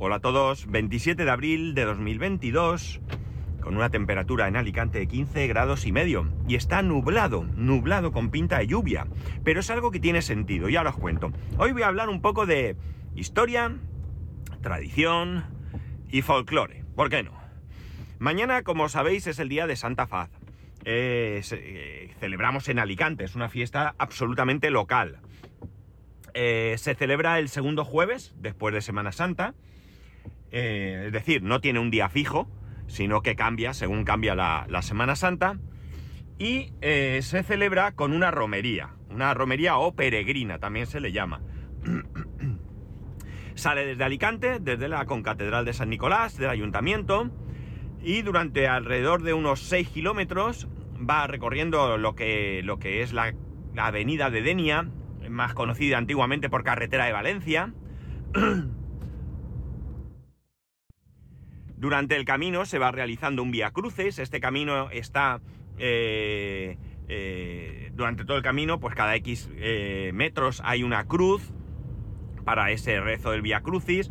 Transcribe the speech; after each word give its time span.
Hola 0.00 0.16
a 0.16 0.20
todos, 0.20 0.70
27 0.70 1.24
de 1.24 1.30
abril 1.32 1.74
de 1.74 1.84
2022, 1.84 3.00
con 3.60 3.76
una 3.76 3.90
temperatura 3.90 4.46
en 4.46 4.54
Alicante 4.54 5.00
de 5.00 5.08
15 5.08 5.48
grados 5.48 5.86
y 5.86 5.90
medio. 5.90 6.32
Y 6.46 6.54
está 6.54 6.82
nublado, 6.82 7.42
nublado 7.56 8.12
con 8.12 8.30
pinta 8.30 8.58
de 8.58 8.68
lluvia. 8.68 9.08
Pero 9.42 9.58
es 9.58 9.70
algo 9.70 9.90
que 9.90 9.98
tiene 9.98 10.22
sentido, 10.22 10.68
ya 10.68 10.82
os 10.82 10.96
cuento. 10.96 11.32
Hoy 11.56 11.72
voy 11.72 11.82
a 11.82 11.88
hablar 11.88 12.10
un 12.10 12.22
poco 12.22 12.46
de 12.46 12.76
historia, 13.16 13.76
tradición 14.62 15.46
y 16.08 16.22
folclore. 16.22 16.84
¿Por 16.94 17.10
qué 17.10 17.24
no? 17.24 17.32
Mañana, 18.20 18.62
como 18.62 18.88
sabéis, 18.88 19.26
es 19.26 19.40
el 19.40 19.48
día 19.48 19.66
de 19.66 19.74
Santa 19.74 20.06
Faz. 20.06 20.30
Eh, 20.84 22.14
celebramos 22.20 22.68
en 22.68 22.78
Alicante, 22.78 23.24
es 23.24 23.34
una 23.34 23.48
fiesta 23.48 23.96
absolutamente 23.98 24.70
local. 24.70 25.18
Eh, 26.34 26.76
se 26.78 26.94
celebra 26.94 27.40
el 27.40 27.48
segundo 27.48 27.84
jueves, 27.84 28.32
después 28.38 28.72
de 28.72 28.80
Semana 28.80 29.10
Santa. 29.10 29.54
Eh, 30.50 31.04
es 31.06 31.12
decir, 31.12 31.42
no 31.42 31.60
tiene 31.60 31.78
un 31.78 31.90
día 31.90 32.08
fijo, 32.08 32.48
sino 32.86 33.20
que 33.20 33.36
cambia 33.36 33.74
según 33.74 34.04
cambia 34.04 34.34
la, 34.34 34.82
Semana 34.82 35.16
Santa. 35.16 35.58
Y 36.38 36.72
eh, 36.80 37.20
se 37.22 37.42
celebra 37.42 37.92
con 37.92 38.12
una 38.12 38.30
romería, 38.30 38.90
una 39.10 39.34
romería 39.34 39.76
o 39.76 39.94
peregrina, 39.94 40.58
también 40.58 40.86
se 40.86 41.00
le 41.00 41.12
llama. 41.12 41.40
Sale 43.54 43.84
desde 43.84 44.04
Alicante, 44.04 44.58
desde 44.60 44.88
la 44.88 45.04
concatedral 45.06 45.64
de 45.64 45.72
San 45.72 45.90
Nicolás, 45.90 46.36
del 46.36 46.50
ayuntamiento, 46.50 47.28
y 48.00 48.22
durante 48.22 48.68
alrededor 48.68 49.24
de 49.24 49.34
unos 49.34 49.60
6 49.62 49.88
kilómetros 49.88 50.68
va 50.98 51.26
recorriendo 51.26 51.98
lo 51.98 52.14
que, 52.14 52.62
es 53.02 53.12
la 53.12 53.34
avenida 53.76 54.30
de 54.30 54.42
Denia, 54.42 54.88
más 55.28 55.54
conocida 55.54 55.98
antiguamente 55.98 56.48
por 56.48 56.62
carretera 56.62 57.06
de 57.06 57.12
Valencia. 57.12 57.74
Durante 61.78 62.16
el 62.16 62.24
camino 62.24 62.66
se 62.66 62.78
va 62.78 62.90
realizando 62.90 63.40
un 63.40 63.52
vía 63.52 63.70
cruces. 63.70 64.18
Este 64.18 64.40
camino 64.40 64.90
está. 64.90 65.40
Eh, 65.78 66.76
eh, 67.08 67.92
durante 67.94 68.24
todo 68.24 68.36
el 68.36 68.42
camino, 68.42 68.80
pues 68.80 68.96
cada 68.96 69.14
X 69.16 69.48
eh, 69.56 70.10
metros 70.12 70.60
hay 70.64 70.82
una 70.82 71.06
cruz 71.06 71.52
para 72.44 72.72
ese 72.72 73.00
rezo 73.00 73.30
del 73.30 73.42
vía 73.42 73.60
crucis. 73.60 74.10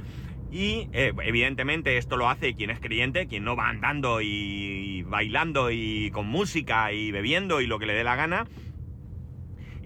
Y 0.49 0.87
evidentemente 0.93 1.97
esto 1.97 2.15
lo 2.15 2.29
hace 2.29 2.53
quien 2.53 2.69
es 2.69 2.79
creyente, 2.79 3.27
quien 3.27 3.43
no 3.43 3.57
va 3.57 3.67
andando 3.67 4.21
y 4.21 5.03
bailando 5.03 5.71
y 5.71 6.09
con 6.11 6.25
música 6.25 6.93
y 6.93 7.11
bebiendo 7.11 7.59
y 7.59 7.67
lo 7.67 7.79
que 7.79 7.85
le 7.85 7.93
dé 7.93 8.05
la 8.05 8.15
gana, 8.15 8.47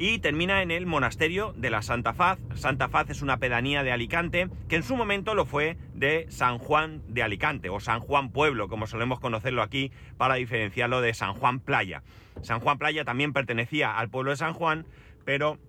y 0.02 0.18
termina 0.18 0.64
en 0.64 0.72
el 0.72 0.88
monasterio 0.88 1.54
de 1.56 1.70
la 1.70 1.84
Santa 1.84 2.16
Faz. 2.16 2.40
Santa 2.56 2.90
Faz 2.90 3.12
es 3.12 3.22
una 3.22 3.38
pedanía 3.38 3.84
de 3.84 3.92
Alicante 3.92 4.50
que 4.68 4.78
en 4.78 4.82
su 4.82 4.96
momento 4.96 5.36
lo 5.36 5.46
fue 5.46 5.78
de 5.94 6.26
San 6.32 6.58
Juan 6.58 7.04
de 7.08 7.22
Alicante 7.22 7.70
o 7.70 7.80
San 7.80 8.00
Juan 8.00 8.32
Pueblo, 8.32 8.68
como 8.68 8.88
solemos 8.88 9.20
conocerlo 9.20 9.62
aquí 9.62 9.92
para 10.18 10.36
diferenciarlo 10.36 11.02
de 11.02 11.14
San 11.14 11.36
Juan 11.36 11.60
Playa. 11.60 12.02
San 12.42 12.62
Juan 12.62 12.80
Playa 12.80 13.06
también 13.06 13.32
pertenecía 13.32 13.96
al 13.96 14.10
pueblo 14.10 14.32
de 14.32 14.38
San 14.38 14.54
Juan, 14.54 14.88
pero 15.24 15.60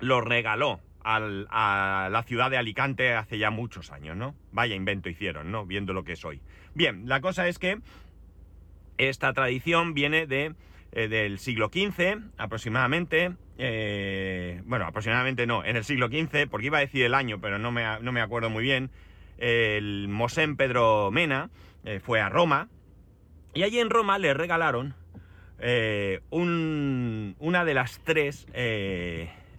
lo 0.00 0.20
regaló 0.20 0.78
a 1.02 2.08
la 2.12 2.22
ciudad 2.24 2.50
de 2.50 2.58
Alicante 2.58 3.14
hace 3.14 3.38
ya 3.38 3.50
muchos 3.50 3.90
años, 3.90 4.18
¿no? 4.18 4.34
Vaya 4.52 4.74
invento 4.74 5.08
hicieron, 5.08 5.50
¿no? 5.50 5.64
Viendo 5.64 5.94
lo 5.94 6.04
que 6.04 6.12
es 6.12 6.24
hoy. 6.26 6.42
Bien, 6.74 7.08
la 7.08 7.22
cosa 7.22 7.48
es 7.48 7.58
que 7.58 7.78
esta 8.98 9.32
tradición 9.32 9.94
viene 9.94 10.26
de, 10.26 10.54
eh, 10.94 11.08
del 11.08 11.38
siglo 11.38 11.70
XV 11.72 12.18
aproximadamente, 12.36 13.32
eh, 13.56 14.60
bueno, 14.66 14.84
aproximadamente 14.84 15.46
no, 15.46 15.64
en 15.64 15.76
el 15.76 15.84
siglo 15.84 16.08
XV, 16.08 16.50
porque 16.50 16.66
iba 16.66 16.76
a 16.76 16.82
decir 16.82 17.02
el 17.06 17.14
año, 17.14 17.40
pero 17.40 17.58
no 17.58 17.72
me, 17.72 17.82
no 18.02 18.12
me 18.12 18.20
acuerdo 18.20 18.50
muy 18.50 18.62
bien, 18.62 18.90
el 19.38 20.08
Mosén 20.08 20.56
Pedro 20.56 21.10
Mena 21.10 21.48
eh, 21.86 21.98
fue 21.98 22.20
a 22.20 22.28
Roma 22.28 22.68
y 23.54 23.62
allí 23.62 23.78
en 23.78 23.88
Roma 23.88 24.18
le 24.18 24.34
regalaron 24.34 24.94
una 26.28 27.64
de 27.64 27.74
las 27.74 28.00
tres 28.04 28.46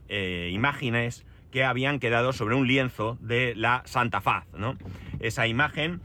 imágenes 0.09 1.25
que 1.49 1.63
habían 1.63 1.99
quedado 1.99 2.33
sobre 2.33 2.55
un 2.55 2.67
lienzo 2.67 3.17
de 3.21 3.55
la 3.55 3.83
Santa 3.85 4.19
Faz, 4.19 4.45
¿no? 4.53 4.77
Esa 5.21 5.47
imagen 5.47 6.01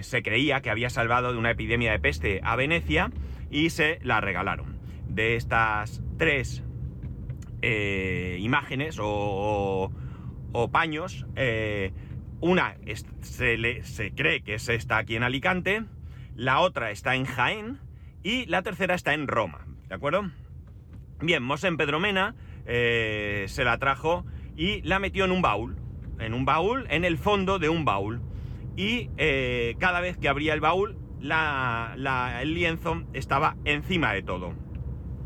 se 0.00 0.22
creía 0.22 0.62
que 0.62 0.70
había 0.70 0.88
salvado 0.88 1.32
de 1.32 1.38
una 1.38 1.50
epidemia 1.50 1.92
de 1.92 1.98
peste 1.98 2.40
a 2.42 2.56
Venecia 2.56 3.10
y 3.50 3.70
se 3.70 3.98
la 4.02 4.20
regalaron. 4.20 4.73
De 5.14 5.36
estas 5.36 6.02
tres 6.18 6.64
eh, 7.66 8.36
imágenes 8.40 8.98
o, 9.00 9.90
paños. 10.70 11.24
Eh, 11.34 11.92
una 12.40 12.76
se, 13.22 13.82
se 13.84 14.12
cree 14.12 14.42
que 14.42 14.54
es 14.54 14.68
esta 14.68 14.98
aquí 14.98 15.16
en 15.16 15.22
Alicante, 15.22 15.82
la 16.36 16.60
otra 16.60 16.90
está 16.90 17.14
en 17.14 17.24
Jaén 17.24 17.80
y 18.22 18.44
la 18.46 18.60
tercera 18.60 18.94
está 18.94 19.14
en 19.14 19.28
Roma, 19.28 19.66
¿de 19.88 19.94
acuerdo? 19.94 20.30
Bien, 21.22 21.42
Mosén 21.42 21.78
Pedromena 21.78 22.34
eh, 22.66 23.46
se 23.48 23.64
la 23.64 23.78
trajo 23.78 24.26
y 24.56 24.82
la 24.82 24.98
metió 24.98 25.24
en 25.24 25.30
un 25.30 25.40
baúl, 25.40 25.76
en 26.18 26.34
un 26.34 26.44
baúl, 26.44 26.86
en 26.90 27.06
el 27.06 27.16
fondo 27.16 27.58
de 27.58 27.70
un 27.70 27.86
baúl. 27.86 28.20
Y 28.76 29.08
cada 29.78 30.00
vez 30.00 30.18
que 30.18 30.28
abría 30.28 30.52
el 30.52 30.60
baúl, 30.60 30.98
el 31.22 32.54
lienzo 32.54 33.04
estaba 33.14 33.56
encima 33.64 34.12
de 34.12 34.22
todo. 34.22 34.63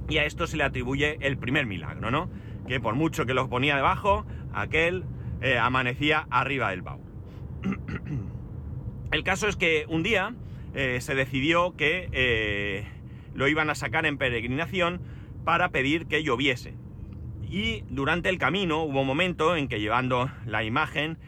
Y 0.08 0.18
a 0.18 0.24
esto 0.24 0.46
se 0.46 0.56
le 0.56 0.64
atribuye 0.64 1.18
el 1.20 1.36
primer 1.36 1.66
milagro, 1.66 2.10
¿no? 2.10 2.30
Que 2.66 2.80
por 2.80 2.94
mucho 2.94 3.26
que 3.26 3.34
lo 3.34 3.48
ponía 3.48 3.76
debajo, 3.76 4.26
aquel 4.52 5.04
eh, 5.40 5.58
amanecía 5.58 6.26
arriba 6.30 6.70
del 6.70 6.82
baúl. 6.82 7.04
el 9.12 9.22
caso 9.22 9.48
es 9.48 9.56
que 9.56 9.84
un 9.88 10.02
día 10.02 10.34
eh, 10.74 10.98
se 11.00 11.14
decidió 11.14 11.76
que 11.76 12.08
eh, 12.12 12.86
lo 13.34 13.48
iban 13.48 13.68
a 13.70 13.74
sacar 13.74 14.06
en 14.06 14.16
peregrinación 14.16 15.00
para 15.44 15.68
pedir 15.70 16.06
que 16.06 16.22
lloviese. 16.22 16.74
Y 17.50 17.84
durante 17.88 18.28
el 18.28 18.38
camino 18.38 18.82
hubo 18.82 19.02
un 19.02 19.06
momento 19.06 19.56
en 19.56 19.68
que 19.68 19.80
llevando 19.80 20.30
la 20.44 20.64
imagen, 20.64 21.18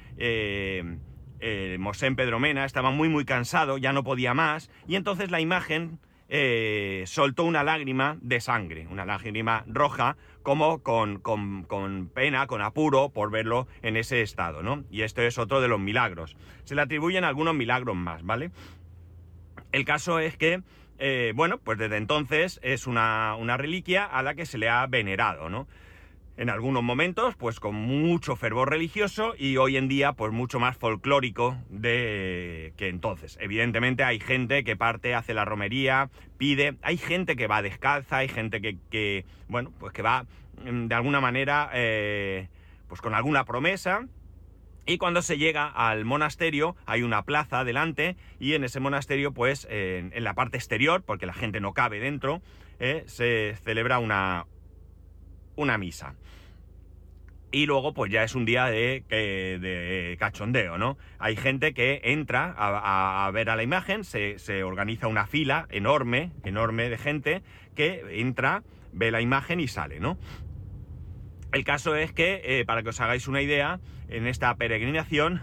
Mosén 1.78 2.14
Pedro 2.14 2.38
Mena 2.38 2.66
estaba 2.66 2.90
muy 2.90 3.08
muy 3.08 3.24
cansado, 3.24 3.78
ya 3.78 3.94
no 3.94 4.04
podía 4.04 4.34
más, 4.34 4.70
y 4.86 4.96
entonces 4.96 5.30
la 5.30 5.40
imagen 5.40 5.98
eh, 6.32 7.02
soltó 7.06 7.42
una 7.42 7.64
lágrima 7.64 8.16
de 8.20 8.40
sangre, 8.40 8.86
una 8.88 9.04
lágrima 9.04 9.64
roja, 9.66 10.16
como 10.44 10.80
con, 10.80 11.20
pena, 12.14 12.46
con 12.46 12.62
apuro 12.62 13.08
por 13.10 13.32
verlo 13.32 13.66
en 13.82 13.96
ese 13.96 14.22
estado, 14.22 14.62
¿no? 14.62 14.84
Y 14.90 15.02
esto 15.02 15.22
es 15.22 15.38
otro 15.38 15.60
de 15.60 15.66
los 15.66 15.80
milagros. 15.80 16.36
Se 16.62 16.76
le 16.76 16.82
atribuyen 16.82 17.24
algunos 17.24 17.54
milagros 17.56 17.96
más, 17.96 18.22
¿vale? 18.22 18.52
El 19.72 19.84
caso 19.84 20.20
es 20.20 20.36
que, 20.36 20.62
eh, 20.98 21.32
bueno, 21.34 21.58
pues 21.58 21.78
desde 21.78 21.96
entonces 21.96 22.60
es 22.62 22.86
una, 22.86 23.34
una 23.34 23.56
reliquia 23.56 24.04
a 24.04 24.22
la 24.22 24.34
que 24.34 24.46
se 24.46 24.56
le 24.56 24.68
ha 24.68 24.86
venerado, 24.86 25.50
¿no? 25.50 25.66
En 26.40 26.48
algunos 26.48 26.82
momentos, 26.82 27.36
pues 27.36 27.60
con 27.60 27.74
mucho 27.74 28.34
fervor 28.34 28.70
religioso 28.70 29.34
y 29.36 29.58
hoy 29.58 29.76
en 29.76 29.88
día, 29.88 30.14
pues 30.14 30.32
mucho 30.32 30.58
más 30.58 30.74
folclórico 30.74 31.58
de 31.68 32.72
que 32.78 32.88
entonces. 32.88 33.36
Evidentemente 33.42 34.04
hay 34.04 34.20
gente 34.20 34.64
que 34.64 34.74
parte, 34.74 35.14
hace 35.14 35.34
la 35.34 35.44
romería, 35.44 36.08
pide, 36.38 36.78
hay 36.80 36.96
gente 36.96 37.36
que 37.36 37.46
va 37.46 37.60
descalza, 37.60 38.16
hay 38.16 38.28
gente 38.28 38.62
que, 38.62 39.26
bueno, 39.48 39.70
pues 39.78 39.92
que 39.92 40.00
va 40.00 40.24
mm, 40.64 40.86
de 40.86 40.94
alguna 40.94 41.20
manera, 41.20 41.68
eh, 41.74 42.48
pues 42.88 43.02
con 43.02 43.14
alguna 43.14 43.44
promesa. 43.44 44.06
Y 44.86 44.96
cuando 44.96 45.20
se 45.20 45.36
llega 45.36 45.66
al 45.66 46.06
monasterio 46.06 46.74
hay 46.86 47.02
una 47.02 47.22
plaza 47.22 47.64
delante 47.64 48.16
y 48.38 48.54
en 48.54 48.64
ese 48.64 48.80
monasterio 48.80 49.34
pues 49.34 49.66
en, 49.68 50.10
la 50.24 50.32
parte 50.32 50.56
exterior, 50.56 51.02
porque 51.02 51.26
la 51.26 51.34
gente 51.34 51.60
no 51.60 51.74
cabe 51.74 52.00
dentro, 52.00 52.40
eh, 52.78 53.04
se 53.06 53.56
celebra 53.62 53.98
una, 53.98 54.46
una 55.60 55.78
misa. 55.78 56.14
Y 57.52 57.66
luego, 57.66 57.94
pues 57.94 58.12
ya 58.12 58.22
es 58.22 58.36
un 58.36 58.44
día 58.44 58.66
de, 58.66 59.02
de 59.08 60.16
cachondeo, 60.20 60.78
¿no? 60.78 60.98
Hay 61.18 61.34
gente 61.34 61.74
que 61.74 62.00
entra 62.04 62.54
a, 62.56 63.28
ver 63.32 63.50
a 63.50 63.56
la 63.56 63.64
imagen, 63.64 64.04
se, 64.04 64.62
organiza 64.62 65.08
una 65.08 65.26
fila 65.26 65.66
enorme, 65.70 66.30
enorme 66.44 66.88
de 66.88 66.96
gente 66.96 67.42
que 67.74 68.20
entra, 68.20 68.62
ve 68.92 69.10
la 69.10 69.20
imagen 69.20 69.58
y 69.58 69.66
sale, 69.66 69.98
¿no? 69.98 70.16
El 71.52 71.64
caso 71.64 71.96
es 71.96 72.12
que, 72.12 72.40
eh, 72.44 72.64
para 72.64 72.84
que 72.84 72.90
os 72.90 73.00
hagáis 73.00 73.26
una 73.26 73.42
idea, 73.42 73.80
en 74.08 74.28
esta 74.28 74.54
peregrinación 74.54 75.42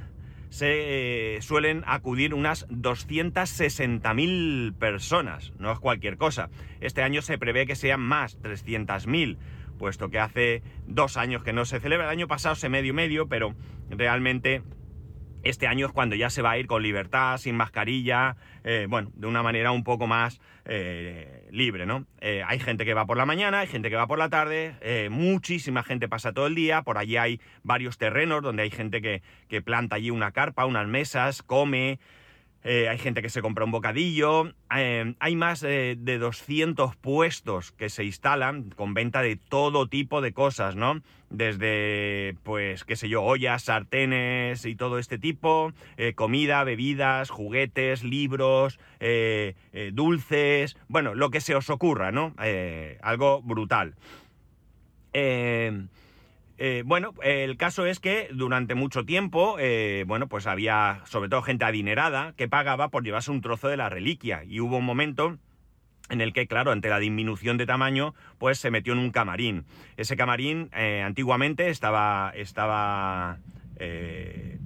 se 0.49 1.35
eh, 1.35 1.41
suelen 1.41 1.83
acudir 1.85 2.33
unas 2.33 2.65
260.000 2.69 4.73
personas, 4.75 5.51
no 5.59 5.73
es 5.73 5.79
cualquier 5.79 6.15
cosa. 6.15 6.49
Este 6.79 7.03
año 7.03 7.21
se 7.21 7.37
prevé 7.37 7.65
que 7.65 7.75
sean 7.75 7.99
más, 7.99 8.41
300.000 8.41 9.37
puesto 9.77 10.09
que 10.09 10.19
hace 10.19 10.63
dos 10.85 11.17
años 11.17 11.43
que 11.43 11.53
no 11.53 11.65
se 11.65 11.79
celebra. 11.79 12.05
El 12.05 12.11
año 12.11 12.27
pasado 12.27 12.55
se 12.55 12.69
medio 12.69 12.93
medio, 12.93 13.27
pero 13.27 13.55
realmente 13.89 14.63
este 15.43 15.67
año 15.67 15.85
es 15.87 15.91
cuando 15.91 16.15
ya 16.15 16.29
se 16.29 16.41
va 16.41 16.51
a 16.51 16.57
ir 16.57 16.67
con 16.67 16.83
libertad, 16.83 17.37
sin 17.37 17.55
mascarilla, 17.55 18.35
eh, 18.63 18.87
bueno, 18.89 19.11
de 19.13 19.27
una 19.27 19.43
manera 19.43 19.71
un 19.71 19.83
poco 19.83 20.07
más 20.07 20.41
eh, 20.65 21.47
libre, 21.51 21.85
¿no? 21.85 22.05
Eh, 22.19 22.43
hay 22.45 22.59
gente 22.59 22.85
que 22.85 22.93
va 22.93 23.05
por 23.05 23.17
la 23.17 23.25
mañana, 23.25 23.59
hay 23.61 23.67
gente 23.67 23.89
que 23.89 23.95
va 23.95 24.07
por 24.07 24.19
la 24.19 24.29
tarde, 24.29 24.75
muchísima 25.09 25.83
gente 25.83 26.09
pasa 26.09 26.33
todo 26.33 26.47
el 26.47 26.55
día, 26.55 26.81
por 26.81 26.97
allí 26.97 27.17
hay 27.17 27.39
varios 27.63 27.97
terrenos 27.97 28.41
donde 28.41 28.63
hay 28.63 28.71
gente 28.71 29.01
que, 29.01 29.21
que 29.47 29.61
planta 29.61 29.95
allí 29.95 30.09
una 30.09 30.31
carpa, 30.31 30.65
unas 30.65 30.87
mesas, 30.87 31.43
come, 31.43 31.99
eh, 32.63 32.89
hay 32.89 32.97
gente 32.97 33.21
que 33.21 33.29
se 33.29 33.41
compra 33.41 33.65
un 33.65 33.71
bocadillo, 33.71 34.51
eh, 34.75 35.15
hay 35.19 35.35
más 35.35 35.61
de 35.61 36.17
200 36.19 36.95
puestos 36.95 37.71
que 37.71 37.89
se 37.89 38.03
instalan 38.03 38.69
con 38.71 38.93
venta 38.93 39.21
de 39.21 39.35
todo 39.35 39.87
tipo 39.87 40.21
de 40.21 40.33
cosas, 40.33 40.75
¿no? 40.75 41.01
Desde, 41.29 42.35
pues, 42.43 42.83
qué 42.83 42.95
sé 42.95 43.09
yo, 43.09 43.23
ollas, 43.23 43.63
sartenes 43.63 44.65
y 44.65 44.75
todo 44.75 44.97
este 44.99 45.17
tipo, 45.17 45.73
eh, 45.97 46.13
comida, 46.13 46.63
bebidas, 46.63 47.29
juguetes, 47.29 48.03
libros, 48.03 48.79
dulces, 49.93 50.77
bueno, 50.87 51.15
lo 51.15 51.29
que 51.29 51.41
se 51.41 51.55
os 51.55 51.69
ocurra, 51.69 52.11
¿no? 52.11 52.33
algo 53.01 53.41
brutal. 53.41 53.95
Eh, 55.13 55.87
bueno, 56.85 57.13
el 57.21 57.55
caso 57.57 57.85
es 57.85 57.99
que 57.99 58.29
durante 58.33 58.73
mucho 58.73 59.05
tiempo, 59.05 59.57
eh, 59.59 60.05
bueno, 60.07 60.27
pues 60.27 60.47
había 60.47 61.01
sobre 61.05 61.29
todo 61.29 61.43
gente 61.43 61.65
adinerada 61.65 62.33
que 62.35 62.47
pagaba 62.47 62.89
por 62.89 63.03
llevarse 63.03 63.31
un 63.31 63.41
trozo 63.41 63.67
de 63.67 63.77
la 63.77 63.89
reliquia 63.89 64.43
y 64.43 64.59
hubo 64.59 64.77
un 64.77 64.85
momento 64.85 65.37
en 66.09 66.21
el 66.21 66.33
que, 66.33 66.47
claro, 66.47 66.71
ante 66.71 66.89
la 66.89 66.99
disminución 66.99 67.57
de 67.57 67.65
tamaño, 67.65 68.15
pues 68.39 68.57
se 68.57 68.71
metió 68.71 68.93
en 68.93 68.99
un 68.99 69.11
camarín. 69.11 69.65
Ese 69.97 70.15
camarín 70.15 70.69
eh, 70.73 71.03
antiguamente 71.05 71.69
estaba, 71.69 72.31
estaba 72.35 73.39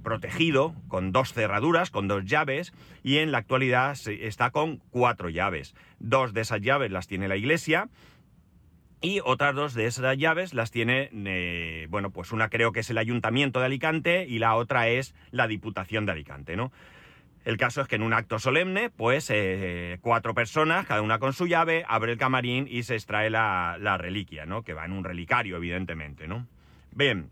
protegido 0.02 0.74
con 0.88 1.12
dos 1.12 1.34
cerraduras, 1.34 1.90
con 1.90 2.08
dos 2.08 2.24
llaves, 2.24 2.72
y 3.02 3.18
en 3.18 3.30
la 3.30 3.38
actualidad 3.38 3.94
está 4.06 4.50
con 4.50 4.78
cuatro 4.88 5.28
llaves. 5.28 5.74
Dos 5.98 6.32
de 6.32 6.40
esas 6.40 6.62
llaves 6.62 6.90
las 6.90 7.08
tiene 7.08 7.28
la 7.28 7.36
iglesia 7.36 7.90
y 9.02 9.20
otras 9.24 9.54
dos 9.54 9.74
de 9.74 9.86
esas 9.86 10.16
llaves 10.16 10.54
las 10.54 10.70
tiene, 10.70 11.10
eh, 11.12 11.86
bueno, 11.90 12.10
pues 12.10 12.30
una 12.32 12.48
creo 12.48 12.72
que 12.72 12.80
es 12.80 12.90
el 12.90 12.98
Ayuntamiento 12.98 13.58
de 13.58 13.66
Alicante 13.66 14.24
y 14.28 14.38
la 14.38 14.54
otra 14.54 14.88
es 14.88 15.14
la 15.32 15.48
Diputación 15.48 16.06
de 16.06 16.12
Alicante, 16.12 16.56
¿no? 16.56 16.72
El 17.44 17.56
caso 17.56 17.80
es 17.80 17.88
que 17.88 17.96
en 17.96 18.02
un 18.02 18.12
acto 18.12 18.38
solemne, 18.38 18.88
pues 18.90 19.28
eh, 19.28 19.98
cuatro 20.00 20.32
personas, 20.32 20.86
cada 20.86 21.02
una 21.02 21.18
con 21.18 21.32
su 21.32 21.48
llave, 21.48 21.84
abre 21.88 22.12
el 22.12 22.18
camarín 22.18 22.68
y 22.70 22.84
se 22.84 22.94
extrae 22.94 23.30
la, 23.30 23.98
reliquia, 23.98 24.46
¿no? 24.46 24.62
Que 24.62 24.74
va 24.74 24.84
en 24.84 24.92
un 24.92 25.02
relicario, 25.02 25.56
evidentemente, 25.56 26.28
¿no? 26.28 26.46
Bien. 26.92 27.28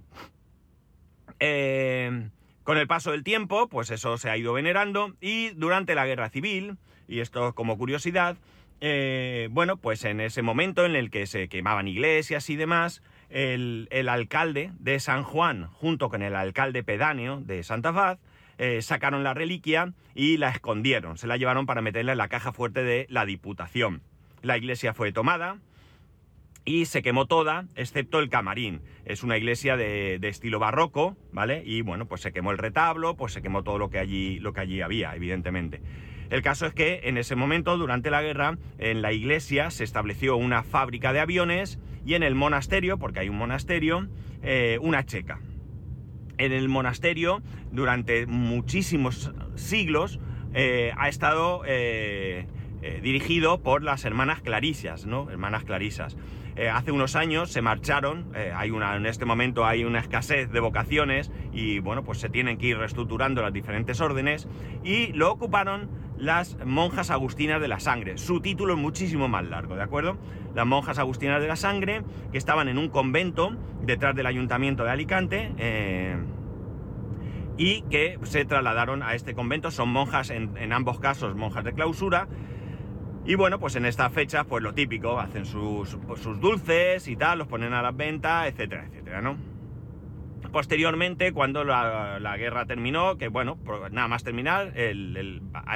Eh, 1.38 2.28
con 2.64 2.78
el 2.78 2.88
paso 2.88 3.12
del 3.12 3.22
tiempo, 3.22 3.68
pues 3.68 3.90
eso 3.90 4.18
se 4.18 4.28
ha 4.28 4.36
ido 4.36 4.52
venerando 4.52 5.14
y 5.20 5.50
durante 5.50 5.94
la 5.94 6.06
Guerra 6.06 6.28
Civil, 6.28 6.76
y 7.06 7.20
esto 7.20 7.54
como 7.54 7.78
curiosidad, 7.78 8.36
eh, 8.80 9.48
bueno, 9.50 9.76
pues 9.76 10.04
en 10.04 10.20
ese 10.20 10.42
momento 10.42 10.86
en 10.86 10.96
el 10.96 11.10
que 11.10 11.26
se 11.26 11.48
quemaban 11.48 11.86
iglesias 11.86 12.48
y 12.48 12.56
demás, 12.56 13.02
el, 13.28 13.88
alcalde 14.08 14.72
de 14.78 14.98
San 15.00 15.22
Juan, 15.22 15.66
junto 15.66 16.08
con 16.08 16.22
el 16.22 16.34
alcalde 16.34 16.82
pedáneo 16.82 17.40
de 17.40 17.62
Santa 17.62 17.92
Faz, 17.92 18.18
eh, 18.58 18.82
sacaron 18.82 19.22
la 19.22 19.34
reliquia 19.34 19.92
y 20.14 20.38
la 20.38 20.50
escondieron. 20.50 21.18
Se 21.18 21.26
la 21.26 21.36
llevaron 21.36 21.66
para 21.66 21.82
meterla 21.82 22.12
en 22.12 22.18
la 22.18 22.28
caja 22.28 22.52
fuerte 22.52 22.82
de 22.82 23.06
la 23.10 23.26
Diputación. 23.26 24.02
La 24.42 24.56
iglesia 24.56 24.94
fue 24.94 25.12
tomada 25.12 25.58
y 26.64 26.86
se 26.86 27.02
quemó 27.02 27.26
toda, 27.26 27.66
excepto 27.74 28.18
el 28.18 28.30
camarín. 28.30 28.80
Es 29.04 29.22
una 29.22 29.36
iglesia 29.36 29.76
de, 29.76 30.18
de, 30.18 30.28
estilo 30.28 30.58
barroco, 30.58 31.16
¿vale? 31.32 31.62
Y 31.64 31.82
bueno, 31.82 32.06
pues 32.06 32.20
se 32.22 32.32
quemó 32.32 32.50
el 32.50 32.58
retablo, 32.58 33.16
pues 33.16 33.32
se 33.32 33.42
quemó 33.42 33.62
todo 33.62 33.78
lo 33.78 33.90
que 33.90 33.98
allí, 33.98 34.38
lo 34.38 34.52
que 34.52 34.60
allí 34.60 34.80
había, 34.80 35.14
evidentemente. 35.14 35.80
El 36.30 36.42
caso 36.42 36.66
es 36.66 36.72
que 36.72 37.00
en 37.04 37.18
ese 37.18 37.34
momento, 37.34 37.76
durante 37.76 38.10
la 38.10 38.22
guerra, 38.22 38.56
en 38.78 39.02
la 39.02 39.12
iglesia 39.12 39.70
se 39.70 39.82
estableció 39.82 40.36
una 40.36 40.62
fábrica 40.62 41.12
de 41.12 41.20
aviones 41.20 41.80
y 42.06 42.14
en 42.14 42.22
el 42.22 42.36
monasterio, 42.36 42.98
porque 42.98 43.20
hay 43.20 43.28
un 43.28 43.36
monasterio, 43.36 44.08
eh, 44.42 44.78
una 44.80 45.04
checa. 45.04 45.40
En 46.38 46.52
el 46.52 46.68
monasterio, 46.68 47.42
durante 47.72 48.26
muchísimos 48.26 49.32
siglos, 49.56 50.20
eh, 50.54 50.92
ha 50.96 51.08
estado 51.08 51.62
eh, 51.66 52.46
dirigido 53.02 53.62
por 53.62 53.82
las 53.82 54.04
hermanas 54.04 54.40
Clarisias, 54.40 55.06
¿no? 55.06 55.30
Hermanas 55.30 55.64
Clarisas. 55.64 56.16
hace 56.72 56.92
unos 56.92 57.14
años 57.16 57.50
se 57.50 57.62
marcharon, 57.62 58.32
hay 58.54 58.70
una, 58.70 58.96
en 58.96 59.06
este 59.06 59.24
momento 59.24 59.66
hay 59.66 59.84
una 59.84 60.00
escasez 60.00 60.50
de 60.50 60.60
vocaciones 60.60 61.30
y 61.52 61.78
bueno, 61.80 62.04
pues 62.04 62.18
se 62.18 62.28
tienen 62.28 62.58
que 62.58 62.68
ir 62.68 62.78
reestructurando 62.78 63.42
las 63.42 63.52
diferentes 63.52 64.00
órdenes 64.00 64.48
y 64.82 65.12
lo 65.12 65.30
ocuparon 65.30 65.88
las 66.20 66.56
monjas 66.64 67.10
agustinas 67.10 67.60
de 67.60 67.68
la 67.68 67.80
sangre. 67.80 68.18
Su 68.18 68.40
título 68.40 68.74
es 68.74 68.78
muchísimo 68.78 69.26
más 69.28 69.44
largo, 69.44 69.74
¿de 69.74 69.82
acuerdo? 69.82 70.18
Las 70.54 70.66
monjas 70.66 70.98
agustinas 70.98 71.40
de 71.40 71.48
la 71.48 71.56
sangre, 71.56 72.02
que 72.30 72.38
estaban 72.38 72.68
en 72.68 72.78
un 72.78 72.90
convento 72.90 73.56
detrás 73.82 74.14
del 74.14 74.26
ayuntamiento 74.26 74.84
de 74.84 74.90
Alicante, 74.90 75.52
eh, 75.58 76.16
y 77.56 77.82
que 77.82 78.18
se 78.22 78.44
trasladaron 78.44 79.02
a 79.02 79.14
este 79.14 79.34
convento. 79.34 79.70
Son 79.70 79.88
monjas, 79.88 80.30
en, 80.30 80.72
ambos 80.72 81.00
casos, 81.00 81.34
monjas 81.34 81.64
de 81.64 81.72
clausura. 81.72 82.28
Y 83.24 83.34
bueno, 83.34 83.58
pues 83.60 83.76
en 83.76 83.84
estas 83.84 84.12
fechas, 84.12 84.46
pues 84.46 84.62
lo 84.62 84.72
típico, 84.72 85.18
hacen 85.20 85.44
sus, 85.44 85.96
pues 86.06 86.20
sus 86.20 86.40
dulces 86.40 87.06
y 87.06 87.16
tal, 87.16 87.38
los 87.38 87.48
ponen 87.48 87.74
a 87.74 87.82
la 87.82 87.92
venta, 87.92 88.48
etcétera, 88.48 88.86
etcétera, 88.86 89.20
¿no? 89.20 89.36
Posteriormente, 90.52 91.32
cuando 91.32 91.62
la, 91.62 92.36
guerra 92.36 92.66
terminó, 92.66 93.18
que 93.18 93.28
bueno, 93.28 93.58
nada 93.92 94.08
más 94.08 94.24
terminar, 94.24 94.72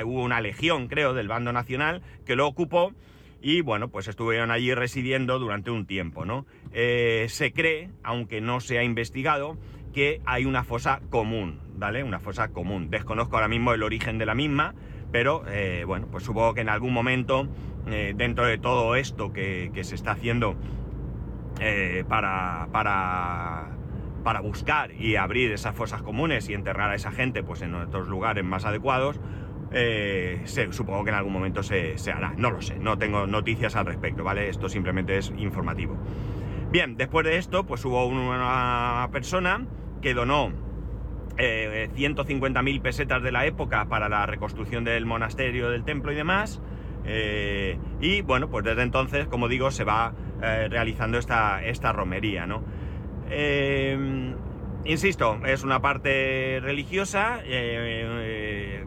hubo 0.05 0.23
una 0.23 0.41
legión, 0.41 0.89
creo, 0.89 1.15
del 1.15 1.29
bando 1.29 1.53
nacional 1.53 2.03
que 2.27 2.35
lo 2.35 2.47
ocupó 2.49 2.93
y 3.41 3.61
bueno, 3.61 3.89
pues 3.89 4.09
estuvieron 4.09 4.51
allí 4.51 4.75
residiendo 4.75 5.39
durante 5.39 5.71
un 5.71 5.87
tiempo, 5.87 6.25
¿no? 6.25 6.47
Eh, 6.73 7.27
se 7.29 7.53
cree, 7.53 7.91
aunque 8.03 8.41
no 8.41 8.61
se 8.61 8.79
ha 8.79 8.85
investigado, 8.85 9.59
que 9.93 10.23
hay 10.25 10.47
una 10.47 10.65
fosa 10.65 11.03
común, 11.11 11.61
¿vale? 11.77 12.03
Una 12.03 12.19
fosa 12.19 12.49
común. 12.49 12.89
Desconozco 12.89 13.37
ahora 13.37 13.49
mismo 13.49 13.75
el 13.75 13.83
origen 13.83 14.17
de 14.17 14.27
la 14.27 14.35
misma, 14.35 14.75
pero 15.15 15.45
eh, 15.47 15.85
bueno, 15.87 16.09
pues 16.11 16.25
supongo 16.25 16.55
que 16.55 16.63
en 16.63 16.69
algún 16.69 16.93
momento, 16.93 17.47
eh, 17.87 18.15
dentro 18.17 18.47
de 18.47 18.59
todo 18.59 18.97
esto 18.97 19.33
que, 19.33 19.71
se 19.85 19.95
está 19.95 20.11
haciendo 20.11 20.57
para, 22.09 22.67
para 22.73 23.69
para 24.25 24.41
buscar 24.41 24.91
y 24.91 25.15
abrir 25.15 25.53
esas 25.53 25.77
fosas 25.77 26.03
comunes 26.03 26.49
y 26.49 26.55
enterrar 26.55 26.91
a 26.91 26.97
esa 26.97 27.13
gente 27.13 27.45
pues, 27.45 27.63
en 27.63 27.77
otros 27.77 28.09
lugares 28.09 28.43
más 28.43 28.65
adecuados, 28.65 29.21
eh, 29.71 30.43
supongo 30.71 31.05
que 31.05 31.11
en 31.11 31.17
algún 31.17 31.33
momento 31.33 31.63
se, 31.63 31.95
hará. 32.13 32.35
No 32.37 32.51
lo 32.51 32.61
sé, 32.61 32.81
no 32.81 32.99
tengo 32.99 33.29
noticias 33.29 33.77
al 33.77 33.87
respecto, 33.87 34.25
¿vale? 34.25 34.49
Esto 34.49 34.69
simplemente 34.69 35.17
es 35.17 35.33
informativo. 35.37 35.97
Bien, 36.73 36.97
después 36.97 37.25
de 37.25 37.37
esto, 37.37 37.67
pues 37.67 37.85
hubo 37.85 38.05
una 38.05 39.09
persona 39.13 39.65
que 40.03 40.13
donó 40.13 40.64
eh, 41.39 41.89
150.000 41.95 42.81
pesetas 42.83 43.23
de 43.23 43.33
la 43.33 43.47
época 43.47 43.87
para 43.87 44.09
la 44.09 44.27
reconstrucción 44.27 44.85
del 44.85 45.07
monasterio, 45.07 45.71
del 45.71 45.85
templo 45.85 46.13
y 46.13 46.15
demás. 46.15 46.61
Eh, 47.07 47.79
y 48.01 48.23
bueno, 48.23 48.49
pues 48.49 48.65
desde 48.65 48.83
entonces, 48.83 49.27
como 49.27 49.49
digo, 49.49 49.71
se 49.71 49.85
va 49.85 50.15
eh, 50.43 50.69
realizando 50.71 51.19
esta, 51.19 51.65
esta 51.65 51.93
romería, 51.93 52.47
¿no? 52.47 52.63
Eh, 53.31 54.35
insisto, 54.85 55.39
es 55.47 55.63
una 55.65 55.81
parte 55.81 56.61
religiosa 56.63 57.41
que, 57.43 58.85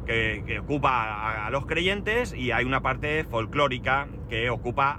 ocupa 0.62 1.46
a, 1.46 1.50
los 1.52 1.66
creyentes 1.66 2.34
y 2.34 2.52
hay 2.52 2.66
una 2.66 2.82
parte 2.82 3.24
folclórica 3.24 4.08
que 4.30 4.50
ocupa 4.50 4.92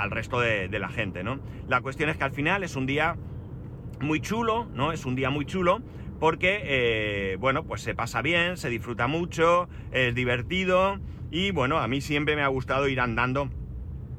al 0.00 0.10
resto 0.10 0.40
de, 0.40 0.68
la 0.78 0.88
gente, 0.88 1.22
¿no? 1.22 1.38
La 1.68 1.80
cuestión 1.80 2.10
es 2.10 2.16
que 2.16 2.24
al 2.24 2.32
final 2.32 2.62
es 2.62 2.76
un 2.76 2.86
día 2.86 3.16
muy 4.00 4.20
chulo, 4.20 4.66
¿no? 4.74 4.92
Es 4.92 5.06
un 5.06 5.16
día 5.16 5.30
muy 5.30 5.46
chulo 5.46 5.80
porque, 6.18 6.60
eh, 6.64 7.36
bueno, 7.38 7.64
pues 7.64 7.82
se 7.82 7.94
pasa 7.94 8.22
bien, 8.22 8.56
se 8.56 8.68
disfruta 8.68 9.06
mucho, 9.06 9.68
es 9.92 10.14
divertido 10.14 10.98
y, 11.30 11.50
bueno, 11.50 11.78
a 11.78 11.88
mí 11.88 12.00
siempre 12.00 12.36
me 12.36 12.42
ha 12.42 12.48
gustado 12.48 12.88
ir 12.88 13.00
andando 13.00 13.50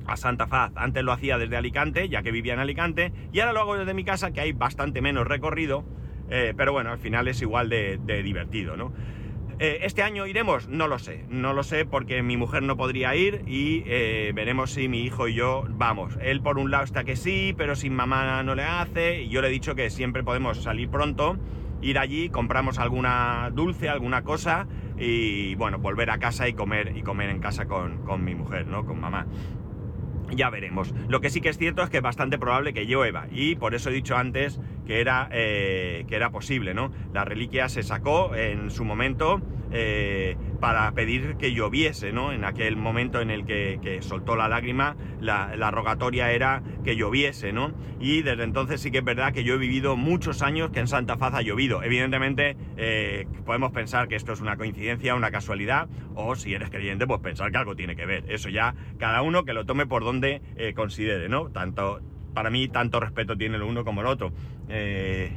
a 0.06 0.18
Santa 0.18 0.48
Faz. 0.48 0.72
Antes 0.76 1.04
lo 1.04 1.12
hacía 1.12 1.38
desde 1.38 1.58
Alicante, 1.58 2.10
ya 2.10 2.22
que 2.22 2.32
vivía 2.32 2.54
en 2.54 2.60
Alicante, 2.60 3.12
y 3.34 3.40
ahora 3.40 3.54
lo 3.54 3.62
hago 3.62 3.78
desde 3.78 3.94
mi 3.94 4.04
casa, 4.04 4.32
que 4.32 4.42
hay 4.42 4.54
bastante 4.54 5.02
menos 5.02 5.28
recorrido, 5.28 5.84
eh, 6.30 6.54
pero 6.56 6.72
bueno, 6.72 6.92
al 6.92 7.00
final 7.00 7.28
es 7.28 7.42
igual 7.42 7.70
de, 7.70 7.98
divertido, 8.24 8.78
¿no? 8.78 8.94
Eh, 9.60 9.80
¿Este 9.82 10.04
año 10.04 10.28
iremos? 10.28 10.68
No 10.68 10.88
lo 10.88 11.00
sé, 11.00 11.26
no 11.30 11.54
lo 11.54 11.64
sé 11.64 11.84
porque 11.86 12.22
mi 12.22 12.38
mujer 12.38 12.62
no 12.62 12.78
podría 12.78 13.16
ir 13.16 13.42
y 13.48 13.82
veremos 14.34 14.70
si 14.70 14.88
mi 14.88 15.02
hijo 15.02 15.28
y 15.28 15.34
yo 15.34 15.66
vamos. 15.68 16.16
Él 16.22 16.42
por 16.42 16.60
un 16.60 16.70
lado 16.70 16.84
está 16.84 17.04
que 17.04 17.16
sí, 17.16 17.56
pero 17.58 17.76
sin 17.76 17.96
mamá 17.96 18.44
no 18.44 18.54
le 18.54 18.64
hace 18.64 19.24
y 19.24 19.30
yo 19.30 19.42
le 19.42 19.48
he 19.48 19.52
dicho 19.52 19.74
que 19.74 19.90
siempre 19.90 20.24
podemos 20.24 20.62
salir 20.62 20.90
pronto, 20.90 21.40
ir 21.88 21.98
allí, 21.98 22.30
compramos 22.30 22.80
alguna 22.80 23.50
dulce, 23.54 23.90
alguna 23.90 24.24
cosa 24.24 24.68
y 24.98 25.56
bueno, 25.56 25.80
volver 25.80 26.10
a 26.10 26.18
casa 26.18 26.48
y 26.48 26.54
comer, 26.54 26.94
y 26.96 27.02
comer 27.02 27.30
en 27.30 27.40
casa 27.40 27.66
con, 27.66 28.04
con 28.04 28.24
mi 28.24 28.36
mujer, 28.36 28.68
¿no? 28.68 28.86
Con 28.86 29.00
mamá. 29.00 29.26
Ya 30.36 30.50
veremos. 30.50 30.94
Lo 31.08 31.22
que 31.22 31.30
sí 31.30 31.40
que 31.40 31.50
es 31.50 31.58
cierto 31.58 31.82
es 31.84 31.90
que 31.90 31.98
es 31.98 32.04
bastante 32.04 32.38
probable 32.38 32.74
que 32.74 32.86
llueva 32.86 33.28
y 33.32 33.56
por 33.56 33.74
eso 33.74 33.90
he 33.90 33.94
dicho 33.94 34.18
antes 34.18 34.60
que 34.86 35.00
era, 35.00 35.30
eh, 35.32 36.06
que 36.08 36.16
era 36.16 36.32
posible, 36.32 36.74
¿no? 36.74 36.92
La 37.14 37.24
reliquia 37.24 37.70
se 37.70 37.84
sacó 37.84 38.36
en 38.36 38.70
su 38.70 38.84
momento 38.84 39.42
eh, 39.72 40.36
para 40.60 40.92
pedir 40.92 41.36
que 41.38 41.54
lloviese, 41.54 42.12
¿no? 42.12 42.32
En 42.32 42.44
aquel 42.44 42.76
momento 42.76 43.22
en 43.22 43.32
el 43.32 43.46
que, 43.46 44.00
soltó 44.02 44.36
la 44.36 44.48
lágrima, 44.48 44.96
la, 45.20 45.72
rogatoria 45.72 46.32
era 46.32 46.64
que 46.84 46.96
lloviese, 46.96 47.52
¿no? 47.52 47.74
Y 48.00 48.22
desde 48.22 48.44
entonces 48.44 48.82
sí 48.82 48.92
que 48.92 49.00
es 49.00 49.04
verdad 49.04 49.34
que 49.34 49.44
yo 49.44 49.56
he 49.56 49.58
vivido 49.58 49.96
muchos 49.96 50.42
años 50.42 50.72
que 50.72 50.80
en 50.80 50.88
Santa 50.88 51.18
Faz 51.18 51.34
ha 51.34 51.42
llovido. 51.42 51.84
Evidentemente 51.84 52.58
eh, 52.78 53.28
podemos 53.46 53.72
pensar 53.72 54.08
que 54.08 54.16
esto 54.16 54.34
es 54.34 54.42
una 54.42 54.58
coincidencia, 54.58 55.16
una 55.16 55.32
casualidad, 55.32 55.90
o 56.16 56.36
si 56.36 56.54
eres 56.54 56.70
creyente, 56.70 57.08
pues 57.08 57.22
pensar 57.22 57.52
que 57.52 57.58
algo 57.58 57.76
tiene 57.76 57.96
que 57.96 58.06
ver. 58.06 58.26
Eso 58.30 58.50
ya 58.50 58.76
cada 58.98 59.22
uno 59.22 59.46
que 59.46 59.54
lo 59.54 59.66
tome 59.66 59.86
por 59.86 60.04
donde 60.04 60.42
considere, 60.76 61.30
¿no? 61.30 61.50
Tanto 61.50 62.02
para 62.38 62.52
mí 62.52 62.68
tanto 62.68 63.00
respeto 63.00 63.36
tiene 63.36 63.56
el 63.56 63.64
uno 63.64 63.84
como 63.84 64.02
el 64.02 64.08
otro. 64.08 64.32
Eh, 64.70 65.32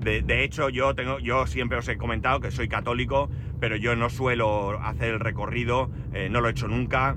de, 0.00 0.44
hecho, 0.44 0.70
yo, 0.70 0.94
tengo, 0.94 1.18
yo 1.18 1.46
siempre 1.46 1.78
os 1.78 1.88
he 1.88 1.96
comentado 1.98 2.40
que 2.40 2.50
soy 2.50 2.68
católico, 2.68 3.30
pero 3.58 3.76
yo 3.76 3.94
no 3.96 4.08
suelo 4.08 4.80
hacer 4.82 5.14
el 5.14 5.20
recorrido, 5.20 5.90
eh, 6.14 6.28
no 6.30 6.40
lo 6.40 6.48
he 6.48 6.52
hecho 6.52 6.68
nunca, 6.68 7.16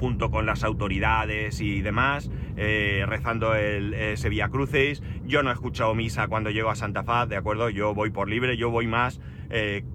junto 0.00 0.30
con 0.30 0.46
las 0.46 0.64
autoridades 0.64 1.60
y 1.60 1.82
demás, 1.82 2.30
eh, 2.56 3.04
rezando 3.06 3.54
el, 3.54 3.92
ese 3.92 4.28
Via 4.30 4.48
Crucis. 4.48 5.02
Yo 5.24 5.42
no 5.42 5.50
he 5.50 5.52
escuchado 5.52 5.94
misa 5.94 6.28
cuando 6.28 6.50
llego 6.50 6.70
a 6.70 6.76
Santa 6.76 7.04
Faz, 7.04 7.28
¿de 7.28 7.36
acuerdo? 7.36 7.68
Yo 7.68 7.94
voy 7.94 8.10
por 8.10 8.28
libre, 8.28 8.56
yo 8.56 8.70
voy 8.70 8.86
más, 8.86 9.20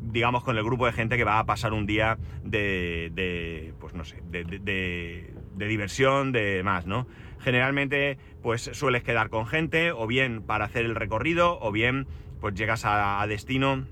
digamos, 0.01 0.43
con 0.43 0.57
el 0.57 0.63
grupo 0.63 0.85
de 0.85 0.91
gente 0.91 1.17
que 1.17 1.23
va 1.23 1.39
a 1.39 1.45
pasar 1.45 1.73
un 1.73 1.85
día 1.85 2.17
de, 2.43 3.09
de 3.13 3.73
pues 3.79 3.93
no 3.93 4.03
sé, 4.03 4.21
de, 4.29 5.33
de 5.55 5.67
diversión, 5.67 6.31
de 6.31 6.61
más, 6.63 6.85
¿no? 6.85 7.07
Generalmente, 7.39 8.17
pues 8.41 8.69
sueles 8.73 9.03
quedar 9.03 9.29
con 9.29 9.45
gente, 9.45 9.91
o 9.91 10.07
bien 10.07 10.41
para 10.41 10.65
hacer 10.65 10.85
el 10.85 10.95
recorrido, 10.95 11.59
o 11.61 11.71
bien, 11.71 12.07
pues 12.41 12.55
llegas 12.55 12.83
a, 12.85 13.25
destino 13.27 13.85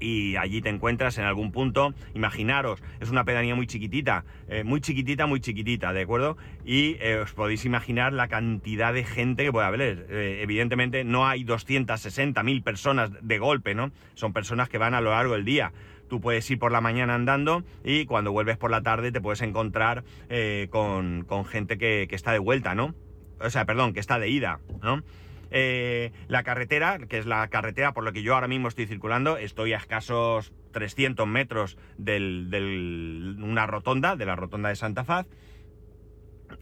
y 0.00 0.36
allí 0.36 0.62
te 0.62 0.68
encuentras 0.68 1.18
en 1.18 1.24
algún 1.24 1.50
punto. 1.50 1.92
Imaginaros, 2.14 2.82
es 3.00 3.10
una 3.10 3.24
pedanía 3.24 3.54
muy 3.56 3.66
chiquitita, 3.66 4.24
eh, 4.48 4.62
muy 4.62 4.80
chiquitita, 4.80 5.26
muy 5.26 5.40
chiquitita, 5.40 5.92
¿de 5.92 6.02
acuerdo? 6.02 6.36
Y 6.64 6.96
eh, 7.00 7.18
os 7.22 7.32
podéis 7.32 7.64
imaginar 7.64 8.12
la 8.12 8.28
cantidad 8.28 8.92
de 8.94 9.04
gente 9.04 9.44
que 9.44 9.52
puede 9.52 9.66
haber. 9.66 10.06
Eh, 10.08 10.40
evidentemente 10.42 11.02
no 11.02 11.26
hay 11.26 11.44
260.000 11.44 12.62
personas 12.62 13.10
de 13.20 13.38
golpe, 13.38 13.74
¿no? 13.74 13.90
Son 14.14 14.32
personas 14.32 14.68
que 14.68 14.78
van 14.78 14.94
a 14.94 15.00
lo 15.00 15.10
largo 15.10 15.34
del 15.34 15.44
día. 15.44 15.72
Tú 16.08 16.20
puedes 16.20 16.50
ir 16.50 16.58
por 16.58 16.72
la 16.72 16.80
mañana 16.80 17.14
andando 17.14 17.64
y 17.84 18.06
cuando 18.06 18.32
vuelves 18.32 18.56
por 18.56 18.70
la 18.70 18.82
tarde 18.82 19.12
te 19.12 19.20
puedes 19.20 19.42
encontrar 19.42 20.04
eh, 20.28 20.68
con, 20.70 21.26
gente 21.46 21.78
que, 21.78 22.08
está 22.10 22.32
de 22.32 22.38
vuelta, 22.38 22.74
¿no? 22.74 22.94
O 23.40 23.50
sea, 23.50 23.64
perdón, 23.64 23.92
que 23.92 24.00
está 24.00 24.18
de 24.18 24.28
ida, 24.28 24.60
¿no? 24.82 25.02
Eh, 25.50 26.12
la 26.26 26.42
carretera, 26.42 26.98
que 26.98 27.18
es 27.18 27.26
la 27.26 27.48
carretera 27.48 27.92
por 27.92 28.04
la 28.04 28.12
que 28.12 28.22
yo 28.22 28.34
ahora 28.34 28.48
mismo 28.48 28.68
estoy 28.68 28.86
circulando, 28.86 29.38
estoy 29.38 29.72
a 29.72 29.78
escasos 29.78 30.52
300 30.72 31.26
metros 31.26 31.78
de 31.96 33.36
una 33.40 33.66
rotonda, 33.66 34.16
de 34.16 34.26
la 34.26 34.36
rotonda 34.36 34.68
de 34.68 34.76
Santa 34.76 35.04
Faz. 35.04 35.26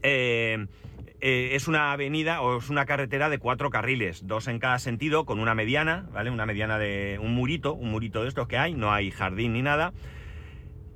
Eh, 0.03 0.67
eh, 1.21 1.51
es 1.53 1.67
una 1.67 1.93
avenida 1.93 2.43
o 2.43 2.59
es 2.59 2.69
una 2.69 2.85
carretera 2.85 3.29
de 3.29 3.39
cuatro 3.39 3.71
carriles, 3.71 4.27
dos 4.27 4.49
en 4.49 4.59
cada 4.59 4.79
sentido, 4.79 5.25
con 5.25 5.39
una 5.39 5.55
mediana, 5.55 6.07
¿vale? 6.13 6.31
Una 6.31 6.47
mediana 6.47 6.79
de 6.79 7.19
un 7.23 7.35
murito, 7.35 7.75
un 7.75 7.91
murito 7.91 8.23
de 8.23 8.29
estos 8.29 8.47
que 8.49 8.59
hay, 8.59 8.75
no 8.75 8.93
hay 8.93 9.11
jardín 9.11 9.55
ni 9.55 9.63
nada. 9.63 9.93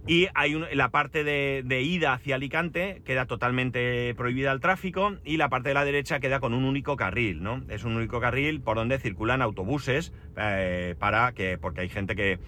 Y 0.06 0.28
hay 0.34 0.58
la 0.72 0.90
parte 0.90 1.24
de, 1.24 1.82
ida 1.82 2.14
hacia 2.14 2.36
Alicante 2.36 3.02
queda 3.04 3.26
totalmente 3.26 4.14
prohibida 4.14 4.50
al 4.50 4.60
tráfico 4.60 5.16
y 5.24 5.36
la 5.36 5.48
parte 5.48 5.68
de 5.68 5.74
la 5.74 5.84
derecha 5.84 6.20
queda 6.20 6.40
con 6.40 6.54
un 6.54 6.64
único 6.64 6.96
carril, 6.96 7.42
¿no? 7.42 7.62
Es 7.68 7.84
un 7.84 7.96
único 7.96 8.20
carril 8.20 8.60
por 8.60 8.76
donde 8.76 8.98
circulan 8.98 9.42
autobuses 9.42 10.12
eh, 10.36 10.94
para 10.98 11.32
que, 11.32 11.58
porque 11.58 11.82
hay 11.82 11.88
gente 11.88 12.16
que, 12.16 12.38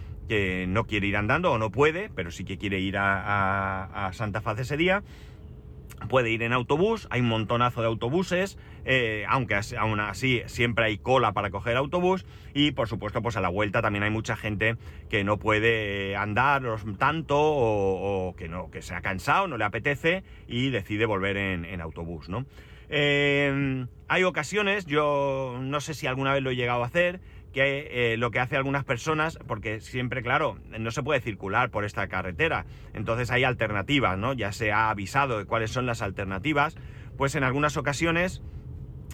no 0.67 0.87
quiere 0.87 1.09
ir 1.09 1.17
andando 1.19 1.53
o 1.53 1.59
no 1.59 1.71
puede, 1.71 2.09
pero 2.09 2.31
sí 2.31 2.47
que 2.47 2.57
quiere 2.57 2.81
ir 2.81 2.97
a, 2.97 4.07
a 4.07 4.13
Santa 4.15 4.41
Faz 4.41 4.59
ese 4.61 4.79
día 4.79 5.03
puede 6.09 6.31
ir 6.31 6.43
en 6.43 6.53
autobús, 6.53 7.07
hay 7.11 7.21
un 7.21 7.29
montonazo 7.29 7.81
de 7.81 7.87
autobuses, 7.89 8.59
eh, 8.85 9.25
aunque 9.29 9.59
aún 9.79 10.01
así 10.01 10.43
siempre 10.47 10.87
hay 10.87 10.99
cola 10.99 11.33
para 11.33 11.51
coger 11.51 11.77
autobús 11.77 12.25
y 12.55 12.73
por 12.73 12.89
supuesto 12.89 13.23
pues 13.23 13.37
a 13.37 13.41
la 13.41 13.49
vuelta 13.49 13.83
también 13.83 14.03
hay 14.03 14.11
mucha 14.11 14.37
gente 14.37 14.77
que 15.09 15.25
no 15.25 15.39
puede 15.39 16.17
andar 16.17 16.63
tanto 16.99 17.37
o, 17.39 18.35
que, 18.37 18.49
no, 18.49 18.71
que 18.71 18.83
se 18.83 18.95
ha 18.95 19.01
cansado, 19.01 19.49
no 19.49 19.57
le 19.57 19.65
apetece 19.65 20.25
y 20.47 20.71
decide 20.71 21.07
volver 21.07 21.37
en, 21.37 21.81
autobús, 21.81 22.29
¿no? 22.29 22.47
Eh, 22.89 23.87
hay 24.09 24.25
ocasiones, 24.25 24.85
yo 24.87 25.59
no 25.61 25.81
sé 25.81 25.95
si 25.95 26.07
alguna 26.07 26.35
vez 26.35 26.43
lo 26.43 26.51
he 26.51 26.57
llegado 26.57 26.83
a 26.83 26.87
hacer, 26.87 27.21
que 27.53 28.13
eh, 28.13 28.17
lo 28.17 28.31
que 28.31 28.41
hace 28.41 28.57
algunas 28.57 28.85
personas, 28.85 29.39
porque 29.47 29.81
siempre, 29.81 30.23
claro, 30.23 30.59
no 30.79 30.91
se 30.91 31.03
puede 31.03 31.21
circular 31.21 31.71
por 31.71 31.85
esta 31.85 32.09
carretera, 32.09 32.67
entonces 32.95 33.31
hay 33.31 33.45
alternativas, 33.45 34.19
¿no? 34.19 34.33
Ya 34.33 34.53
se 34.53 34.73
ha 34.73 34.91
avisado 34.91 35.39
de 35.39 35.45
cuáles 35.45 35.71
son 35.71 35.87
las 35.87 36.03
alternativas, 36.03 36.77
pues 37.17 37.35
en 37.35 37.45
algunas 37.45 37.77
ocasiones 37.77 38.43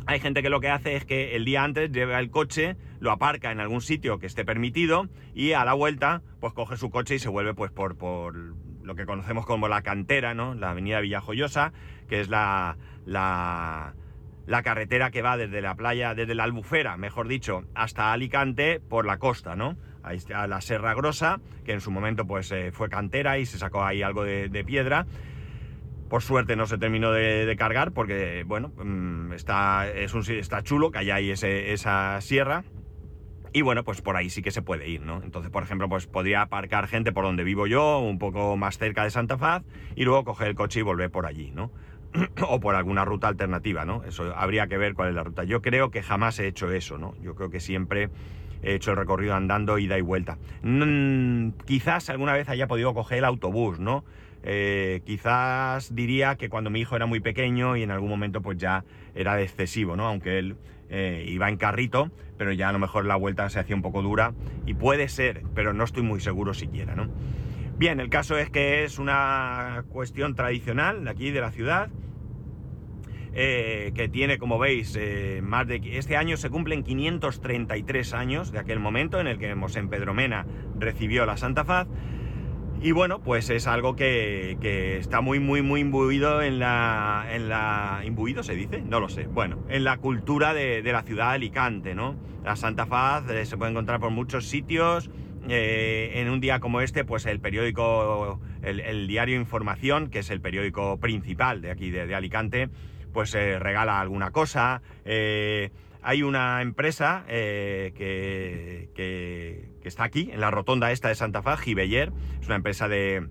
hay 0.07 0.21
gente 0.21 0.43
que 0.43 0.49
lo 0.49 0.61
que 0.61 0.71
hace 0.71 0.97
es 0.97 1.05
que 1.05 1.37
el 1.37 1.45
día 1.45 1.65
antes 1.65 1.93
lleva 1.93 2.19
el 2.19 2.31
coche, 2.31 2.77
lo 3.01 3.11
aparca 3.11 3.53
en 3.53 3.61
algún 3.61 3.83
sitio 3.83 4.19
que 4.19 4.27
esté 4.27 4.45
permitido 4.45 5.09
y 5.35 5.53
a 5.53 5.65
la 5.65 5.75
vuelta 5.75 6.23
pues 6.41 6.55
coge 6.55 6.77
su 6.77 6.91
coche 6.91 7.17
y 7.17 7.19
se 7.19 7.29
vuelve 7.29 7.55
pues 7.55 7.71
por, 7.71 7.99
por 7.99 8.35
lo 8.83 8.95
que 8.95 9.05
conocemos 9.05 9.45
como 9.45 9.69
la 9.69 9.83
cantera, 9.83 10.33
¿no? 10.33 10.55
La 10.55 10.71
avenida 10.71 11.01
Villajoyosa, 11.01 11.73
que 12.09 12.21
es 12.21 12.31
la, 12.31 12.79
la 13.05 13.95
la 14.49 14.63
carretera 14.63 15.11
que 15.11 15.21
va 15.21 15.37
desde 15.37 15.61
la 15.61 15.75
playa, 15.75 16.15
desde 16.15 16.35
la 16.35 16.45
Albufera, 16.45 16.97
mejor 16.97 17.29
dicho, 17.29 17.65
hasta 17.75 18.15
Alicante 18.15 18.81
por 18.81 19.05
la 19.05 19.19
costa, 19.19 19.55
¿no? 19.55 19.77
Ahí 20.03 20.17
está 20.17 20.47
la 20.47 20.63
Serra 20.63 20.95
Grosa, 20.95 21.39
que 21.67 21.73
en 21.75 21.83
su 21.83 21.91
momento 21.91 22.27
pues 22.27 22.51
eh, 22.51 22.73
fue 22.73 22.89
cantera 22.89 23.39
y 23.39 23.45
se 23.45 23.59
sacó 23.59 23.85
ahí 23.85 24.01
algo 24.01 24.25
de, 24.25 24.65
piedra. 24.65 25.07
Por 26.09 26.23
suerte 26.23 26.57
no 26.57 26.65
se 26.65 26.79
terminó 26.79 27.13
de, 27.13 27.55
cargar 27.59 27.93
porque, 27.93 28.43
bueno, 28.47 28.73
mm, 28.83 29.35
está, 29.35 29.87
es 29.87 30.15
un, 30.15 30.23
está 30.23 30.63
chulo 30.63 30.91
que 30.91 31.01
haya 31.01 31.17
ahí 31.17 31.31
esa 31.31 32.19
sierra. 32.23 32.65
Y 33.53 33.61
bueno, 33.61 33.85
pues 33.85 34.01
por 34.01 34.17
ahí 34.17 34.31
sí 34.31 34.41
que 34.41 34.51
se 34.51 34.63
puede 34.63 34.89
ir, 34.89 35.03
¿no? 35.03 35.23
Entonces, 35.23 35.51
por 35.51 35.63
ejemplo, 35.63 35.91
pues 35.91 36.07
podría 36.07 36.41
aparcar 36.41 36.87
gente 36.87 37.13
por 37.13 37.25
donde 37.25 37.45
vivo 37.45 37.67
yo, 37.67 37.99
un 37.99 38.19
poco 38.19 38.57
más 38.57 38.79
cerca 38.79 39.05
de 39.05 39.11
Santa 39.11 39.37
Faz, 39.37 39.63
y 39.95 40.05
luego 40.05 40.25
coger 40.25 40.49
el 40.49 40.55
coche 40.55 40.81
y 40.81 40.83
volver 40.83 41.11
por 41.11 41.27
allí, 41.27 41.51
¿no? 41.51 41.71
o 42.49 42.61
por 42.61 42.75
alguna 42.75 43.05
ruta 43.05 43.29
alternativa, 43.29 43.85
¿no? 43.85 44.05
Eso 44.05 44.35
habría 44.37 44.67
que 44.67 44.79
ver 44.79 44.95
cuál 44.95 45.11
es 45.11 45.15
la 45.15 45.25
ruta. 45.25 45.45
Yo 45.45 45.63
creo 45.63 45.91
que 45.91 46.03
jamás 46.03 46.39
he 46.39 46.47
hecho 46.47 46.71
eso, 46.71 46.99
¿no? 46.99 47.15
Yo 47.23 47.35
creo 47.35 47.51
que 47.51 47.61
siempre 47.61 48.11
he 48.63 48.75
hecho 48.75 48.91
el 48.93 48.97
recorrido 48.97 49.35
andando 49.35 49.79
ida 49.79 49.99
y 49.99 50.03
vuelta. 50.03 50.39
Mm, 50.63 51.51
quizás 51.65 52.11
alguna 52.11 52.33
vez 52.33 52.49
haya 52.49 52.67
podido 52.67 52.95
coger 52.95 53.19
el 53.19 53.25
autobús, 53.25 53.79
¿no? 53.79 54.05
Eh, 54.43 55.03
quizás 55.05 55.95
diría 55.95 56.37
que 56.37 56.49
cuando 56.49 56.71
mi 56.71 56.81
hijo 56.81 56.97
era 56.97 57.07
muy 57.07 57.21
pequeño 57.21 57.77
y 57.77 57.83
en 57.83 57.91
algún 57.91 58.09
momento 58.09 58.41
pues 58.41 58.57
ya 58.59 58.85
era 59.15 59.41
excesivo, 59.41 59.97
¿no? 59.97 60.07
Aunque 60.07 60.39
él 60.39 60.57
eh, 60.91 61.25
iba 61.29 61.49
en 61.49 61.57
carrito, 61.57 62.11
pero 62.37 62.53
ya 62.53 62.69
a 62.69 62.73
lo 62.73 62.79
mejor 62.79 63.05
la 63.05 63.17
vuelta 63.17 63.49
se 63.51 63.59
hacía 63.59 63.77
un 63.77 63.83
poco 63.83 64.01
dura 64.01 64.33
y 64.65 64.75
puede 64.75 65.09
ser, 65.09 65.43
pero 65.55 65.73
no 65.73 65.85
estoy 65.85 66.03
muy 66.03 66.21
seguro 66.21 66.55
siquiera, 66.55 66.95
¿no? 66.95 67.09
Bien, 67.79 68.01
el 68.01 68.11
caso 68.11 68.37
es 68.37 68.51
que 68.51 68.83
es 68.83 68.99
una 68.99 69.85
cuestión 69.89 70.35
tradicional 70.35 71.05
de 71.05 71.11
aquí, 71.11 71.31
de 71.31 71.41
la 71.41 71.53
ciudad, 71.53 71.91
eh, 73.33 73.93
que 73.95 74.09
tiene, 74.09 74.37
como 74.37 74.59
veis, 74.59 74.97
eh, 74.99 75.39
más 75.45 75.69
de... 75.69 75.81
Este 75.93 76.17
año 76.17 76.37
se 76.37 76.51
cumplen 76.51 76.83
533 76.83 78.15
años 78.15 78.51
de 78.51 78.59
aquel 78.59 78.81
momento 78.81 79.21
en 79.21 79.29
el 79.29 79.39
que 79.39 79.55
Mosén 79.55 79.89
Pedro 79.89 80.13
Mena 80.13 80.45
recibió 80.77 81.25
la 81.25 81.37
Santa 81.37 81.65
Faz. 81.65 81.87
Y 82.83 82.91
bueno, 82.91 83.21
pues 83.21 83.49
es 83.49 83.69
algo 83.69 83.95
que, 83.95 84.99
está 84.99 85.21
muy, 85.21 85.39
muy, 85.39 85.63
muy 85.63 85.81
imbuido 85.81 86.43
en 86.43 86.59
la, 86.59 87.29
en 87.31 87.49
la... 87.49 88.03
¿Imbuido 88.05 88.43
se 88.43 88.57
dice? 88.57 88.83
No 88.83 88.99
lo 88.99 89.09
sé. 89.09 89.29
Bueno, 89.29 89.59
en 89.69 89.85
la 89.85 89.99
cultura 89.99 90.53
de, 90.53 90.83
la 90.83 91.03
ciudad 91.05 91.29
de 91.29 91.35
Alicante, 91.37 91.95
¿no? 91.95 92.17
La 92.43 92.57
Santa 92.57 92.87
Faz 92.87 93.31
eh, 93.31 93.47
se 93.47 93.57
puede 93.57 93.71
encontrar 93.71 94.01
por 94.01 94.11
muchos 94.11 94.47
sitios, 94.47 95.11
eh, 95.49 96.21
en 96.21 96.29
un 96.31 96.41
día 96.41 96.61
como 96.61 96.81
este, 96.81 97.05
pues 97.05 97.27
el 97.27 97.41
periódico, 97.41 98.41
el, 98.63 99.07
diario 99.07 99.37
Información, 99.37 100.09
que 100.09 100.21
es 100.21 100.31
el 100.31 100.41
periódico 100.41 100.99
principal 100.99 101.61
de 101.63 101.71
aquí 101.71 101.91
de, 101.91 102.15
Alicante, 102.15 102.69
pues 103.13 103.35
eh, 103.35 103.59
regala 103.59 104.01
alguna 104.01 104.31
cosa. 104.31 104.83
Eh, 105.05 105.71
hay 106.03 106.23
una 106.23 106.63
empresa 106.63 107.25
que, 107.27 108.89
está 109.83 110.05
aquí, 110.05 110.31
en 110.33 110.41
la 110.41 110.51
rotonda 110.51 110.93
esta 110.93 111.09
de 111.09 111.15
Santa 111.15 111.43
Fe, 111.43 111.57
Gibeller, 111.57 112.13
es 112.41 112.47
una 112.47 112.57
empresa 112.57 112.89
de, 112.89 113.29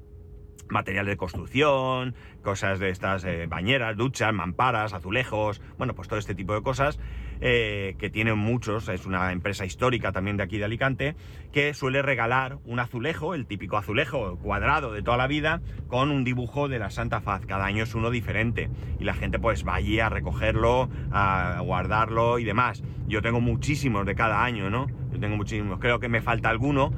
material 0.69 1.05
de 1.05 1.17
construcción, 1.17 2.15
cosas 2.43 2.79
de 2.79 2.89
estas 2.89 3.25
bañeras, 3.47 3.95
duchas, 3.95 4.33
mamparas, 4.33 4.93
azulejos, 4.93 5.61
bueno, 5.77 5.95
pues 5.95 6.07
todo 6.07 6.19
este 6.19 6.35
tipo 6.35 6.53
de 6.53 6.61
cosas 6.61 6.99
eh, 7.41 7.95
que 7.99 8.09
tienen 8.09 8.37
muchos, 8.37 8.89
es 8.89 9.05
una 9.05 9.31
empresa 9.31 9.65
histórica 9.65 10.11
también 10.11 10.37
de 10.37 10.43
aquí 10.43 10.57
de 10.57 10.65
Alicante, 10.65 11.15
que 11.51 11.73
suele 11.73 12.01
regalar 12.01 12.59
un 12.65 12.79
azulejo, 12.79 13.33
el 13.33 13.45
típico 13.45 13.77
azulejo 13.77 14.37
cuadrado 14.37 14.91
de 14.91 15.01
toda 15.01 15.17
la 15.17 15.27
vida, 15.27 15.61
con 15.87 16.11
un 16.11 16.23
dibujo 16.23 16.67
de 16.67 16.79
la 16.79 16.89
Santa 16.89 17.21
Faz, 17.21 17.45
cada 17.45 17.65
año 17.65 17.83
es 17.83 17.95
uno 17.95 18.09
diferente, 18.09 18.69
y 18.99 19.03
la 19.03 19.13
gente 19.13 19.39
pues 19.39 19.67
va 19.67 19.75
allí 19.75 19.99
a 19.99 20.09
recogerlo, 20.09 20.89
a 21.11 21.59
guardarlo 21.63 22.39
y 22.39 22.43
demás. 22.43 22.83
Yo 23.07 23.21
tengo 23.21 23.41
muchísimos 23.41 24.05
de 24.05 24.15
cada 24.15 24.43
año, 24.43 24.69
¿no? 24.69 24.87
Yo 25.11 25.19
tengo 25.19 25.37
muchísimos, 25.37 25.79
creo 25.79 25.99
que 25.99 26.09
me 26.09 26.21
falta 26.21 26.49
alguno, 26.49 26.91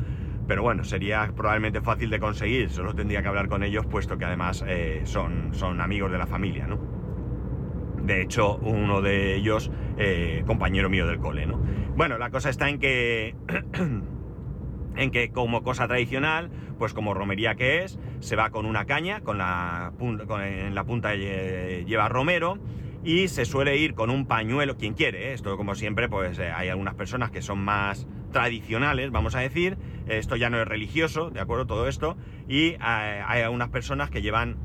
pero 0.48 0.64
bueno, 0.64 0.84
sería 0.84 1.32
probablemente 1.36 1.82
fácil 1.82 2.10
de 2.10 2.20
conseguir, 2.20 2.72
solo 2.72 2.96
tendría 2.96 3.22
que 3.22 3.28
hablar 3.28 3.50
con 3.50 3.64
ellos, 3.64 3.86
puesto 3.86 4.18
que 4.18 4.26
además 4.26 4.64
eh, 4.68 5.02
son, 5.04 5.54
son 5.54 5.80
amigos 5.80 6.12
de 6.12 6.18
la 6.18 6.26
familia, 6.26 6.66
¿no? 6.66 6.99
De 8.10 8.24
hecho, 8.24 8.56
uno 8.56 9.04
de 9.04 9.36
ellos, 9.36 9.70
eh, 10.00 10.44
compañero 10.48 10.90
mío 10.90 11.06
del 11.06 11.20
cole, 11.20 11.46
¿no? 11.46 11.62
Bueno, 11.96 12.18
la 12.18 12.32
cosa 12.32 12.50
está 12.50 12.68
en 12.68 12.80
que... 12.80 13.36
en 14.96 15.12
que 15.12 15.30
como 15.30 15.62
cosa 15.62 15.88
tradicional, 15.88 16.50
pues 16.80 16.96
como 16.96 17.14
romería 17.14 17.54
que 17.54 17.84
es, 17.84 18.00
se 18.20 18.36
va 18.36 18.50
con 18.50 18.66
una 18.66 18.86
caña, 18.86 19.22
con 19.22 19.38
la 19.38 19.94
con, 20.00 20.42
en 20.42 20.74
la 20.74 20.86
punta 20.86 21.14
lleva 21.14 22.10
romero, 22.10 22.58
y 23.04 23.28
se 23.28 23.46
suele 23.46 23.78
ir 23.78 23.94
con 23.94 24.10
un 24.10 24.26
pañuelo, 24.26 24.76
quien 24.76 24.96
quiere, 24.96 25.30
¿eh? 25.30 25.34
esto 25.34 25.56
como 25.56 25.76
siempre, 25.76 26.10
pues 26.10 26.40
eh, 26.40 26.50
hay 26.50 26.70
algunas 26.70 26.96
personas 26.96 27.30
que 27.30 27.44
son 27.44 27.60
más 27.60 28.08
tradicionales, 28.32 29.12
vamos 29.12 29.36
a 29.36 29.40
decir, 29.40 29.78
esto 30.08 30.36
ya 30.36 30.50
no 30.50 30.60
es 30.60 30.68
religioso, 30.68 31.30
¿de 31.30 31.42
acuerdo? 31.42 31.68
Todo 31.68 31.88
esto, 31.88 32.18
y 32.48 32.70
eh, 32.70 32.78
hay 32.82 33.44
algunas 33.44 33.70
personas 33.70 34.10
que 34.10 34.24
llevan 34.24 34.58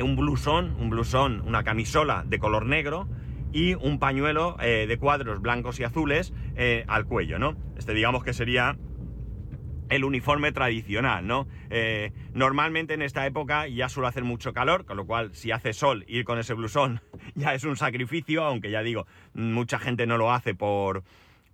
un 0.00 0.16
blusón, 0.16 0.76
un 0.78 0.90
blusón, 0.90 1.42
una 1.46 1.64
camisola 1.64 2.24
de 2.26 2.38
color 2.38 2.66
negro 2.66 3.08
y 3.52 3.74
un 3.74 3.98
pañuelo 3.98 4.56
de 4.58 4.98
cuadros 4.98 5.40
blancos 5.40 5.80
y 5.80 5.84
azules 5.84 6.34
al 6.86 7.06
cuello, 7.06 7.38
¿no? 7.38 7.56
Este 7.78 7.94
digamos 7.94 8.22
que 8.22 8.34
sería 8.34 8.76
el 9.88 10.04
uniforme 10.04 10.52
tradicional, 10.52 11.26
¿no? 11.26 11.46
Eh, 11.70 12.12
normalmente 12.32 12.94
en 12.94 13.02
esta 13.02 13.26
época 13.26 13.68
ya 13.68 13.88
suele 13.88 14.08
hacer 14.08 14.24
mucho 14.24 14.52
calor, 14.52 14.84
con 14.84 14.96
lo 14.96 15.06
cual 15.06 15.34
si 15.34 15.52
hace 15.52 15.72
sol 15.72 16.04
ir 16.08 16.24
con 16.24 16.38
ese 16.38 16.54
blusón 16.54 17.00
ya 17.34 17.54
es 17.54 17.64
un 17.64 17.76
sacrificio, 17.76 18.44
aunque 18.44 18.70
ya 18.70 18.82
digo, 18.82 19.06
mucha 19.34 19.78
gente 19.78 20.06
no 20.06 20.16
lo 20.16 20.32
hace 20.32 20.54
por, 20.54 21.04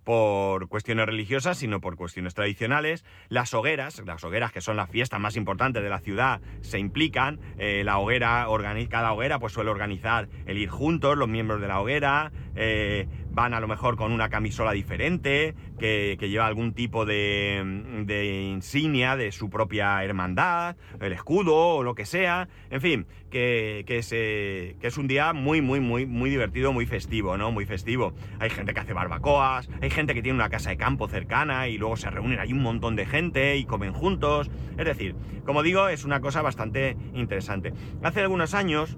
por 0.03 0.67
cuestiones 0.67 1.05
religiosas, 1.05 1.57
sino 1.57 1.81
por 1.81 1.95
cuestiones 1.95 2.33
tradicionales. 2.33 3.05
Las 3.29 3.53
hogueras, 3.53 4.01
las 4.05 4.23
hogueras 4.23 4.51
que 4.51 4.61
son 4.61 4.77
la 4.77 4.87
fiesta 4.87 5.19
más 5.19 5.35
importante 5.35 5.81
de 5.81 5.89
la 5.89 5.99
ciudad, 5.99 6.41
se 6.61 6.79
implican. 6.79 7.39
Eh, 7.57 7.83
la 7.83 7.97
hoguera, 7.97 8.47
cada 8.89 9.13
hoguera 9.13 9.39
pues 9.39 9.53
suele 9.53 9.69
organizar 9.69 10.27
el 10.45 10.57
ir 10.57 10.69
juntos, 10.69 11.17
los 11.17 11.29
miembros 11.29 11.61
de 11.61 11.67
la 11.67 11.79
hoguera, 11.79 12.31
eh, 12.55 13.07
van 13.33 13.53
a 13.53 13.59
lo 13.59 13.67
mejor 13.67 13.95
con 13.95 14.11
una 14.11 14.29
camisola 14.29 14.71
diferente, 14.71 15.55
que, 15.79 16.17
lleva 16.19 16.45
algún 16.45 16.73
tipo 16.73 17.05
de, 17.05 17.61
de, 18.05 18.43
insignia 18.43 19.15
de 19.15 19.31
su 19.31 19.49
propia 19.49 20.03
hermandad, 20.03 20.75
el 21.01 21.11
escudo 21.11 21.55
o 21.55 21.83
lo 21.83 21.95
que 21.95 22.05
sea. 22.05 22.47
En 22.69 22.79
fin, 22.79 23.07
que, 23.29 23.83
que, 23.87 24.03
se, 24.03 24.77
que 24.79 24.87
es 24.87 24.97
un 24.97 25.07
día 25.07 25.33
muy, 25.33 25.61
muy, 25.61 25.79
muy, 25.79 26.05
muy 26.05 26.29
divertido, 26.29 26.71
muy 26.71 26.85
festivo, 26.85 27.35
¿no? 27.35 27.51
Muy 27.51 27.65
festivo. 27.65 28.13
Hay 28.39 28.49
gente 28.49 28.73
que 28.73 28.79
hace 28.79 28.93
barbacoas, 28.93 29.69
hay 29.81 29.89
gente 29.89 30.13
que 30.13 30.21
tiene 30.21 30.37
una 30.37 30.49
casa 30.49 30.69
de 30.69 30.77
campo 30.77 31.07
cercana 31.07 31.67
y 31.67 31.77
luego 31.77 31.97
se 31.97 32.09
reúnen 32.09 32.39
ahí 32.39 32.53
un 32.53 32.61
montón 32.61 32.95
de 32.95 33.05
gente 33.05 33.57
y 33.57 33.65
comen 33.65 33.93
juntos. 33.93 34.51
Es 34.77 34.85
decir, 34.85 35.15
como 35.45 35.63
digo, 35.63 35.87
es 35.87 36.05
una 36.05 36.21
cosa 36.21 36.41
bastante 36.41 36.95
interesante. 37.13 37.73
Hace 38.03 38.21
algunos 38.21 38.53
años... 38.53 38.97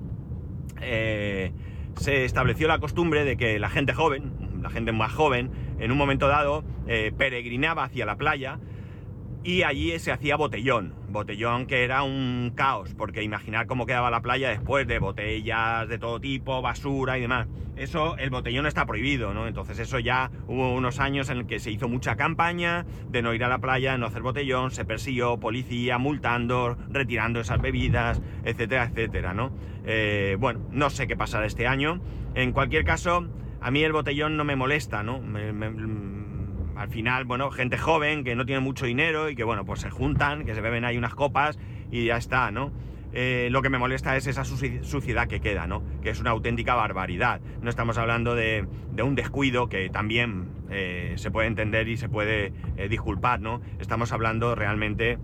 Eh, 0.81 1.53
se 1.97 2.25
estableció 2.25 2.67
la 2.67 2.79
costumbre 2.79 3.23
de 3.23 3.37
que 3.37 3.59
la 3.59 3.69
gente 3.69 3.93
joven, 3.93 4.61
la 4.61 4.69
gente 4.69 4.91
más 4.91 5.11
joven, 5.13 5.51
en 5.79 5.91
un 5.91 5.97
momento 5.97 6.27
dado 6.27 6.63
eh, 6.87 7.11
peregrinaba 7.17 7.83
hacia 7.83 8.05
la 8.05 8.15
playa 8.15 8.59
y 9.45 9.61
allí 9.61 9.97
se 9.99 10.11
hacía 10.11 10.35
botellón. 10.37 10.95
Botellón 11.07 11.67
que 11.67 11.83
era 11.83 12.01
un 12.01 12.51
caos, 12.55 12.95
porque 12.95 13.21
imaginar 13.21 13.67
cómo 13.67 13.85
quedaba 13.85 14.09
la 14.09 14.21
playa 14.21 14.49
después 14.49 14.87
de 14.87 14.97
botellas 14.97 15.87
de 15.87 15.99
todo 15.99 16.19
tipo, 16.19 16.63
basura 16.63 17.19
y 17.19 17.21
demás. 17.21 17.47
Eso, 17.75 18.17
el 18.17 18.31
botellón 18.31 18.65
está 18.65 18.87
prohibido, 18.87 19.35
¿no? 19.35 19.47
Entonces 19.47 19.77
eso 19.77 19.99
ya 19.99 20.31
hubo 20.47 20.73
unos 20.73 20.99
años 20.99 21.29
en 21.29 21.37
el 21.37 21.45
que 21.45 21.59
se 21.59 21.69
hizo 21.69 21.87
mucha 21.87 22.15
campaña 22.15 22.87
de 23.09 23.21
no 23.21 23.35
ir 23.35 23.43
a 23.43 23.47
la 23.47 23.59
playa, 23.59 23.95
no 23.99 24.07
hacer 24.07 24.23
botellón, 24.23 24.71
se 24.71 24.83
persiguió 24.83 25.39
policía 25.39 25.99
multando, 25.99 26.75
retirando 26.89 27.39
esas 27.39 27.61
bebidas, 27.61 28.21
etcétera, 28.45 28.85
etcétera, 28.85 29.35
¿no? 29.35 29.51
Eh, 29.85 30.37
bueno, 30.39 30.61
no 30.71 30.89
sé 30.89 31.05
qué 31.05 31.15
pasará 31.15 31.45
este 31.45 31.67
año. 31.67 32.01
En 32.33 32.51
cualquier 32.51 32.83
caso, 32.83 33.27
a 33.61 33.69
mí 33.69 33.83
el 33.83 33.93
botellón 33.93 34.37
no 34.37 34.43
me 34.43 34.55
molesta, 34.55 35.03
¿no? 35.03 35.21
Al 36.85 36.91
final, 36.91 37.25
bueno, 37.25 37.49
gente 37.49 37.79
joven 37.79 38.23
que 38.23 38.35
no 38.35 38.45
tiene 38.45 38.61
mucho 38.61 38.85
dinero 38.85 39.31
y 39.31 39.35
que, 39.35 39.43
bueno, 39.43 39.65
pues 39.65 39.79
se 39.79 39.89
juntan, 39.89 40.45
que 40.45 40.53
se 40.53 40.61
beben 40.61 40.85
ahí 40.85 40.99
unas 40.99 41.15
copas 41.15 41.57
y 41.89 42.05
ya 42.05 42.17
está, 42.17 42.51
¿no? 42.51 42.71
Eh, 43.11 43.47
lo 43.49 43.63
que 43.63 43.71
me 43.71 43.79
molesta 43.79 44.15
es 44.15 44.27
esa 44.27 44.43
suciedad 44.43 45.27
que 45.27 45.39
queda, 45.39 45.65
¿no? 45.65 45.81
Que 46.03 46.11
es 46.11 46.19
una 46.19 46.29
auténtica 46.29 46.75
barbaridad. 46.75 47.41
No 47.63 47.71
estamos 47.71 47.97
hablando 47.97 48.35
de, 48.35 48.67
un 49.03 49.15
descuido 49.15 49.67
que 49.67 49.89
también 49.89 50.45
eh, 50.69 51.13
se 51.15 51.31
puede 51.31 51.47
entender 51.47 51.87
y 51.87 51.97
se 51.97 52.07
puede 52.07 52.53
eh, 52.77 52.87
disculpar, 52.87 53.41
¿no? 53.41 53.61
Estamos 53.79 54.11
hablando 54.11 54.53
realmente 54.53 55.17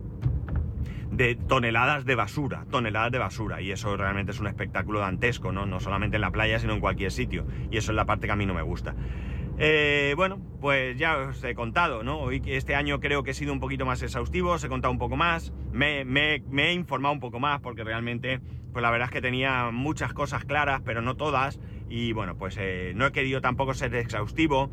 de 1.12 1.36
toneladas 1.36 2.06
de 2.06 2.16
basura, 2.16 2.66
toneladas 2.72 3.12
de 3.12 3.20
basura, 3.20 3.62
y 3.62 3.72
eso 3.72 3.96
realmente 3.98 4.32
es 4.32 4.40
un 4.40 4.48
espectáculo 4.48 5.00
dantesco, 5.00 5.52
¿no? 5.52 5.68
No 5.68 5.80
solamente 5.80 6.16
en 6.16 6.22
la 6.22 6.32
playa, 6.32 6.58
sino 6.58 6.74
en 6.74 6.80
cualquier 6.80 7.12
sitio, 7.12 7.46
y 7.70 7.78
eso 7.78 7.92
es 7.92 7.96
la 7.96 8.06
parte 8.06 8.26
que 8.26 8.34
a 8.34 8.36
mí 8.36 8.48
no 8.48 8.56
me 8.56 8.64
gusta. 8.64 8.96
Eh, 9.64 10.16
bueno, 10.16 10.40
pues 10.60 10.98
ya 10.98 11.20
os 11.20 11.44
he 11.44 11.54
contado, 11.54 12.02
¿no? 12.02 12.20
Hoy 12.20 12.42
este 12.48 12.74
año 12.74 13.00
creo 13.00 13.22
que 13.22 13.30
he 13.30 13.34
sido 13.36 13.54
un 13.54 13.60
poquito 13.60 13.86
más 13.86 14.02
exhaustivo, 14.02 14.54
os 14.54 14.64
he 14.64 14.70
contado 14.70 14.92
un 14.92 14.98
poco 14.98 15.18
más, 15.18 15.54
me, 15.72 16.02
he 16.02 16.74
informado 16.74 17.14
un 17.14 17.20
poco 17.20 17.40
más 17.40 17.62
porque 17.62 17.84
realmente, 17.84 18.42
pues 18.74 18.82
la 18.82 18.90
verdad 18.90 19.10
es 19.10 19.12
que 19.14 19.22
tenía 19.22 19.70
muchas 19.72 20.14
cosas 20.14 20.46
claras, 20.46 20.82
pero 20.84 21.04
no 21.04 21.16
todas, 21.16 21.60
y 21.90 22.12
bueno, 22.12 22.36
pues 22.40 22.58
eh, 22.60 22.94
no 22.96 23.06
he 23.06 23.12
querido 23.12 23.40
tampoco 23.40 23.76
ser 23.76 23.94
exhaustivo, 23.94 24.72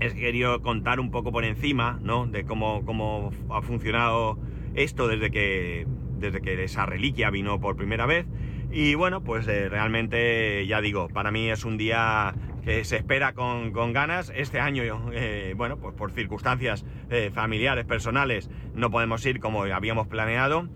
he 0.00 0.12
querido 0.12 0.62
contar 0.62 0.98
un 0.98 1.12
poco 1.12 1.30
por 1.30 1.44
encima, 1.44 2.00
¿no? 2.02 2.26
De 2.26 2.44
cómo, 2.44 2.84
cómo 2.84 3.30
ha 3.50 3.62
funcionado 3.62 4.36
esto 4.74 5.06
desde 5.06 5.30
que, 5.30 5.86
desde 6.18 6.40
que 6.40 6.60
esa 6.64 6.86
reliquia 6.86 7.30
vino 7.30 7.60
por 7.60 7.76
primera 7.76 8.04
vez. 8.04 8.26
Y 8.72 8.96
bueno, 8.96 9.22
pues 9.22 9.46
eh, 9.46 9.68
realmente, 9.68 10.66
ya 10.66 10.80
digo, 10.80 11.06
para 11.08 11.30
mí 11.30 11.48
es 11.48 11.64
un 11.64 11.76
día 11.76 12.34
que 12.66 12.84
se 12.84 12.96
espera 12.96 13.32
con, 13.32 13.72
ganas. 13.92 14.32
Este 14.34 14.58
año, 14.58 14.82
eh, 15.12 15.54
bueno, 15.56 15.78
pues 15.78 15.94
por 15.94 16.10
circunstancias 16.10 16.84
eh, 17.10 17.30
familiares, 17.32 17.84
personales, 17.84 18.50
no 18.74 18.90
podemos 18.90 19.24
ir 19.24 19.38
como 19.38 19.62
habíamos 19.62 20.08
planeado, 20.08 20.68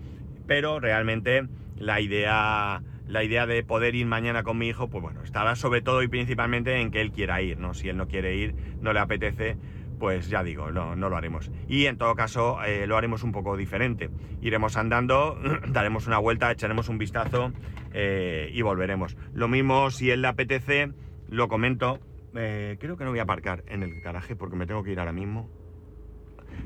pero 0.47 0.79
realmente 0.79 1.49
la 1.75 1.99
idea, 1.99 2.81
la 3.07 3.23
idea 3.25 3.45
de 3.45 3.65
poder 3.65 3.95
ir 3.95 4.05
mañana 4.05 4.43
con 4.43 4.57
mi 4.57 4.69
hijo, 4.69 4.89
pues 4.89 5.01
bueno, 5.01 5.21
estará 5.21 5.57
sobre 5.57 5.81
todo 5.81 6.01
y 6.01 6.07
principalmente 6.07 6.79
en 6.79 6.91
que 6.91 7.01
él 7.01 7.11
quiera 7.11 7.41
ir, 7.41 7.59
¿no? 7.59 7.73
Si 7.73 7.89
él 7.89 7.97
no 7.97 8.07
quiere 8.07 8.37
ir, 8.37 8.55
no 8.79 8.93
le 8.93 8.99
apetece, 9.01 9.57
pues 9.99 10.29
ya 10.29 10.43
digo, 10.45 10.71
no, 10.71 10.95
no 10.95 11.09
lo 11.09 11.17
haremos. 11.17 11.51
Y 11.67 11.87
en 11.87 11.97
todo 11.97 12.15
caso, 12.15 12.63
eh, 12.63 12.87
lo 12.87 12.95
haremos 12.95 13.21
un 13.21 13.33
poco 13.33 13.57
diferente. 13.57 14.09
Iremos 14.41 14.77
andando, 14.77 15.37
daremos 15.67 16.07
una 16.07 16.19
vuelta, 16.19 16.49
echaremos 16.53 16.87
un 16.87 16.97
vistazo 16.97 17.51
y 17.93 18.61
volveremos. 18.61 19.17
Lo 19.33 19.49
mismo 19.49 19.91
si 19.91 20.11
él 20.11 20.21
le 20.21 20.29
apetece 20.29 20.93
lo 21.31 21.47
comento. 21.47 21.99
Eh, 22.35 22.77
creo 22.79 22.97
que 22.97 23.03
no 23.03 23.09
voy 23.09 23.19
a 23.19 23.23
aparcar 23.23 23.63
en 23.67 23.81
el 23.81 23.99
garaje 24.01 24.35
porque 24.35 24.55
me 24.55 24.67
tengo 24.67 24.83
que 24.83 24.91
ir 24.91 24.99
ahora 24.99 25.13
mismo. 25.13 25.49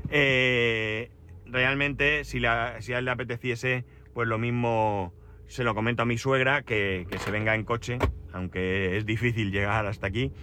Eh, 0.09 1.09
realmente, 1.45 2.23
si, 2.25 2.43
a 2.45 2.77
él 2.77 3.05
le 3.05 3.11
apeteciese, 3.11 3.85
pues 4.13 4.27
lo 4.27 4.37
mismo 4.37 5.13
se 5.47 5.63
lo 5.63 5.75
comento 5.75 6.01
a 6.01 6.05
mi 6.05 6.17
suegra, 6.17 6.63
que, 6.63 7.07
se 7.17 7.31
venga 7.31 7.55
en 7.55 7.63
coche, 7.63 7.99
aunque 8.33 8.97
es 8.97 9.05
difícil 9.05 9.51
llegar 9.51 9.85
hasta 9.85 10.07
aquí. 10.07 10.33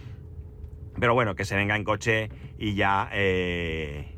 Pero 0.99 1.13
bueno, 1.13 1.35
que 1.35 1.43
se 1.43 1.55
venga 1.55 1.75
en 1.75 1.83
coche 1.83 2.29
y 2.57 2.75
ya 2.75 3.09
eh, 3.11 4.15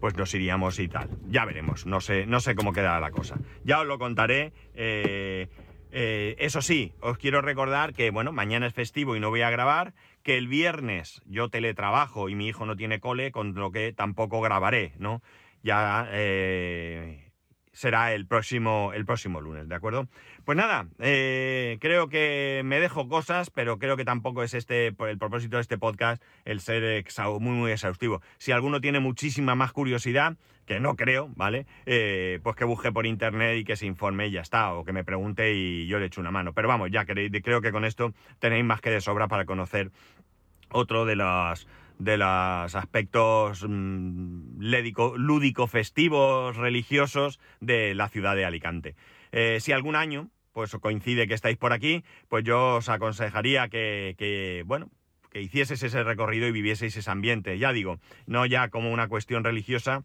pues 0.00 0.16
nos 0.16 0.34
iríamos 0.34 0.78
y 0.80 0.88
tal. 0.88 1.08
Ya 1.28 1.46
veremos, 1.46 1.86
no 1.86 2.00
sé, 2.00 2.26
no 2.26 2.40
sé 2.40 2.54
cómo 2.54 2.72
quedará 2.72 3.00
la 3.00 3.10
cosa. 3.10 3.38
Ya 3.64 3.80
os 3.80 3.86
lo 3.86 3.98
contaré. 3.98 4.52
Eso 5.96 6.62
sí, 6.62 6.92
os 7.00 7.16
quiero 7.18 7.40
recordar 7.40 7.94
que, 7.94 8.10
bueno, 8.10 8.32
mañana 8.32 8.66
es 8.66 8.74
festivo 8.74 9.16
y 9.16 9.20
no 9.20 9.30
voy 9.30 9.42
a 9.42 9.50
grabar, 9.50 9.94
que 10.22 10.36
el 10.36 10.48
viernes 10.48 11.22
yo 11.26 11.48
teletrabajo 11.48 12.28
y 12.28 12.34
mi 12.34 12.48
hijo 12.48 12.66
no 12.66 12.76
tiene 12.76 13.00
cole, 13.00 13.32
con 13.32 13.54
lo 13.54 13.70
que 13.70 13.92
tampoco 13.92 14.40
grabaré, 14.40 14.92
¿no? 14.98 15.22
Ya, 15.62 16.08
eh, 16.12 17.25
será 17.76 18.14
el 18.14 18.26
próximo, 18.26 18.92
el 18.94 19.04
próximo 19.04 19.42
lunes, 19.42 19.68
¿de 19.68 19.74
acuerdo? 19.74 20.08
Pues 20.46 20.56
nada, 20.56 20.86
eh, 20.98 21.76
creo 21.78 22.08
que 22.08 22.62
me 22.64 22.80
dejo 22.80 23.06
cosas, 23.06 23.50
pero 23.50 23.78
creo 23.78 23.98
que 23.98 24.06
tampoco 24.06 24.42
es 24.42 24.54
este 24.54 24.86
el 24.86 25.18
propósito 25.18 25.56
de 25.56 25.60
este 25.60 25.76
podcast 25.76 26.22
el 26.46 26.60
ser 26.60 27.04
muy, 27.38 27.52
muy 27.52 27.72
exhaustivo. 27.72 28.22
Si 28.38 28.50
alguno 28.50 28.80
tiene 28.80 28.98
muchísima 28.98 29.54
más 29.54 29.72
curiosidad, 29.72 30.36
que 30.64 30.80
no 30.80 30.96
creo, 30.96 31.28
¿vale? 31.36 31.66
Eh, 31.84 32.40
pues 32.42 32.56
que 32.56 32.64
busque 32.64 32.92
por 32.92 33.04
internet 33.04 33.58
y 33.58 33.64
que 33.64 33.76
se 33.76 33.84
informe 33.84 34.28
y 34.28 34.30
ya 34.30 34.40
está, 34.40 34.72
o 34.72 34.82
que 34.82 34.94
me 34.94 35.04
pregunte 35.04 35.52
y 35.52 35.86
yo 35.86 35.98
le 35.98 36.06
echo 36.06 36.22
una 36.22 36.30
mano. 36.30 36.54
Pero 36.54 36.68
vamos, 36.68 36.90
ya 36.90 37.04
creo 37.04 37.60
que 37.60 37.72
con 37.72 37.84
esto 37.84 38.14
tenéis 38.38 38.64
más 38.64 38.80
que 38.80 38.90
de 38.90 39.02
sobra 39.02 39.28
para 39.28 39.44
conocer 39.44 39.90
otro 40.70 41.04
de 41.04 41.16
los 41.16 41.68
de 41.98 42.16
los 42.16 42.74
aspectos 42.74 43.64
mm, 43.66 44.58
lúdico, 44.58 45.66
festivos, 45.66 46.56
religiosos 46.56 47.40
de 47.60 47.94
la 47.94 48.08
ciudad 48.08 48.36
de 48.36 48.44
Alicante. 48.44 48.94
Eh, 49.32 49.58
si 49.60 49.72
algún 49.72 49.96
año 49.96 50.30
pues 50.52 50.74
coincide 50.80 51.28
que 51.28 51.34
estáis 51.34 51.58
por 51.58 51.74
aquí, 51.74 52.02
pues 52.28 52.42
yo 52.42 52.76
os 52.76 52.88
aconsejaría 52.88 53.68
que, 53.68 54.14
que, 54.16 54.62
bueno, 54.64 54.88
que 55.30 55.42
hicieseis 55.42 55.82
ese 55.82 56.02
recorrido 56.02 56.46
y 56.46 56.52
vivieseis 56.52 56.96
ese 56.96 57.10
ambiente. 57.10 57.58
Ya 57.58 57.74
digo, 57.74 58.00
no 58.26 58.46
ya 58.46 58.70
como 58.70 58.90
una 58.90 59.06
cuestión 59.06 59.44
religiosa, 59.44 60.02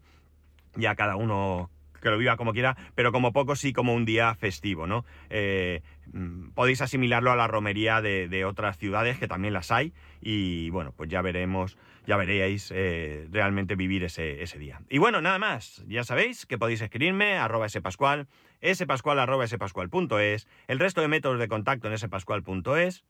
ya 0.76 0.94
cada 0.94 1.16
uno 1.16 1.70
que 2.02 2.10
lo 2.10 2.18
viva 2.18 2.36
como 2.36 2.52
quiera, 2.52 2.76
pero 2.94 3.12
como 3.12 3.32
poco 3.32 3.56
sí 3.56 3.72
como 3.72 3.94
un 3.94 4.04
día 4.04 4.34
festivo, 4.34 4.86
¿no? 4.86 5.04
Eh, 5.30 5.82
mm, 6.12 6.50
podéis 6.50 6.82
asimilarlo 6.82 7.30
a 7.30 7.36
la 7.36 7.46
romería 7.46 8.02
de, 8.02 8.44
otras 8.44 8.76
ciudades, 8.76 9.18
que 9.18 9.28
también 9.28 9.54
las 9.54 9.70
hay, 9.70 9.92
y 10.20 10.68
bueno, 10.70 10.92
pues 10.96 11.08
ya 11.08 11.22
veremos, 11.22 11.78
ya 12.06 12.16
veréis 12.16 12.72
eh, 12.74 13.28
realmente 13.30 13.76
vivir 13.76 14.04
ese, 14.04 14.42
ese, 14.42 14.58
día. 14.58 14.80
Y 14.90 14.98
bueno, 14.98 15.20
nada 15.22 15.38
más, 15.38 15.84
ya 15.86 16.04
sabéis 16.04 16.44
que 16.44 16.58
podéis 16.58 16.80
escribirme, 16.80 17.38
arroba 17.38 17.68
spascual, 17.68 18.26
spascual 18.74 19.18
arroba 19.20 19.46
spascual.es, 19.46 20.48
el 20.66 20.78
resto 20.78 21.00
de 21.00 21.08
métodos 21.08 21.38
de 21.38 21.48
contacto 21.48 21.88
en 21.88 21.96
spascual.es. 21.96 23.04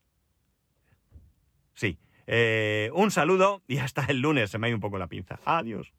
Sí, 1.75 1.99
eh, 2.27 2.91
un 2.93 3.11
saludo 3.11 3.63
y 3.67 3.79
hasta 3.79 4.05
el 4.07 4.21
lunes, 4.21 4.51
se 4.51 4.59
me 4.59 4.67
ha 4.67 4.69
ido 4.69 4.77
un 4.77 4.83
poco 4.83 4.99
la 4.99 5.09
pinza. 5.09 5.41
Adiós. 5.45 5.93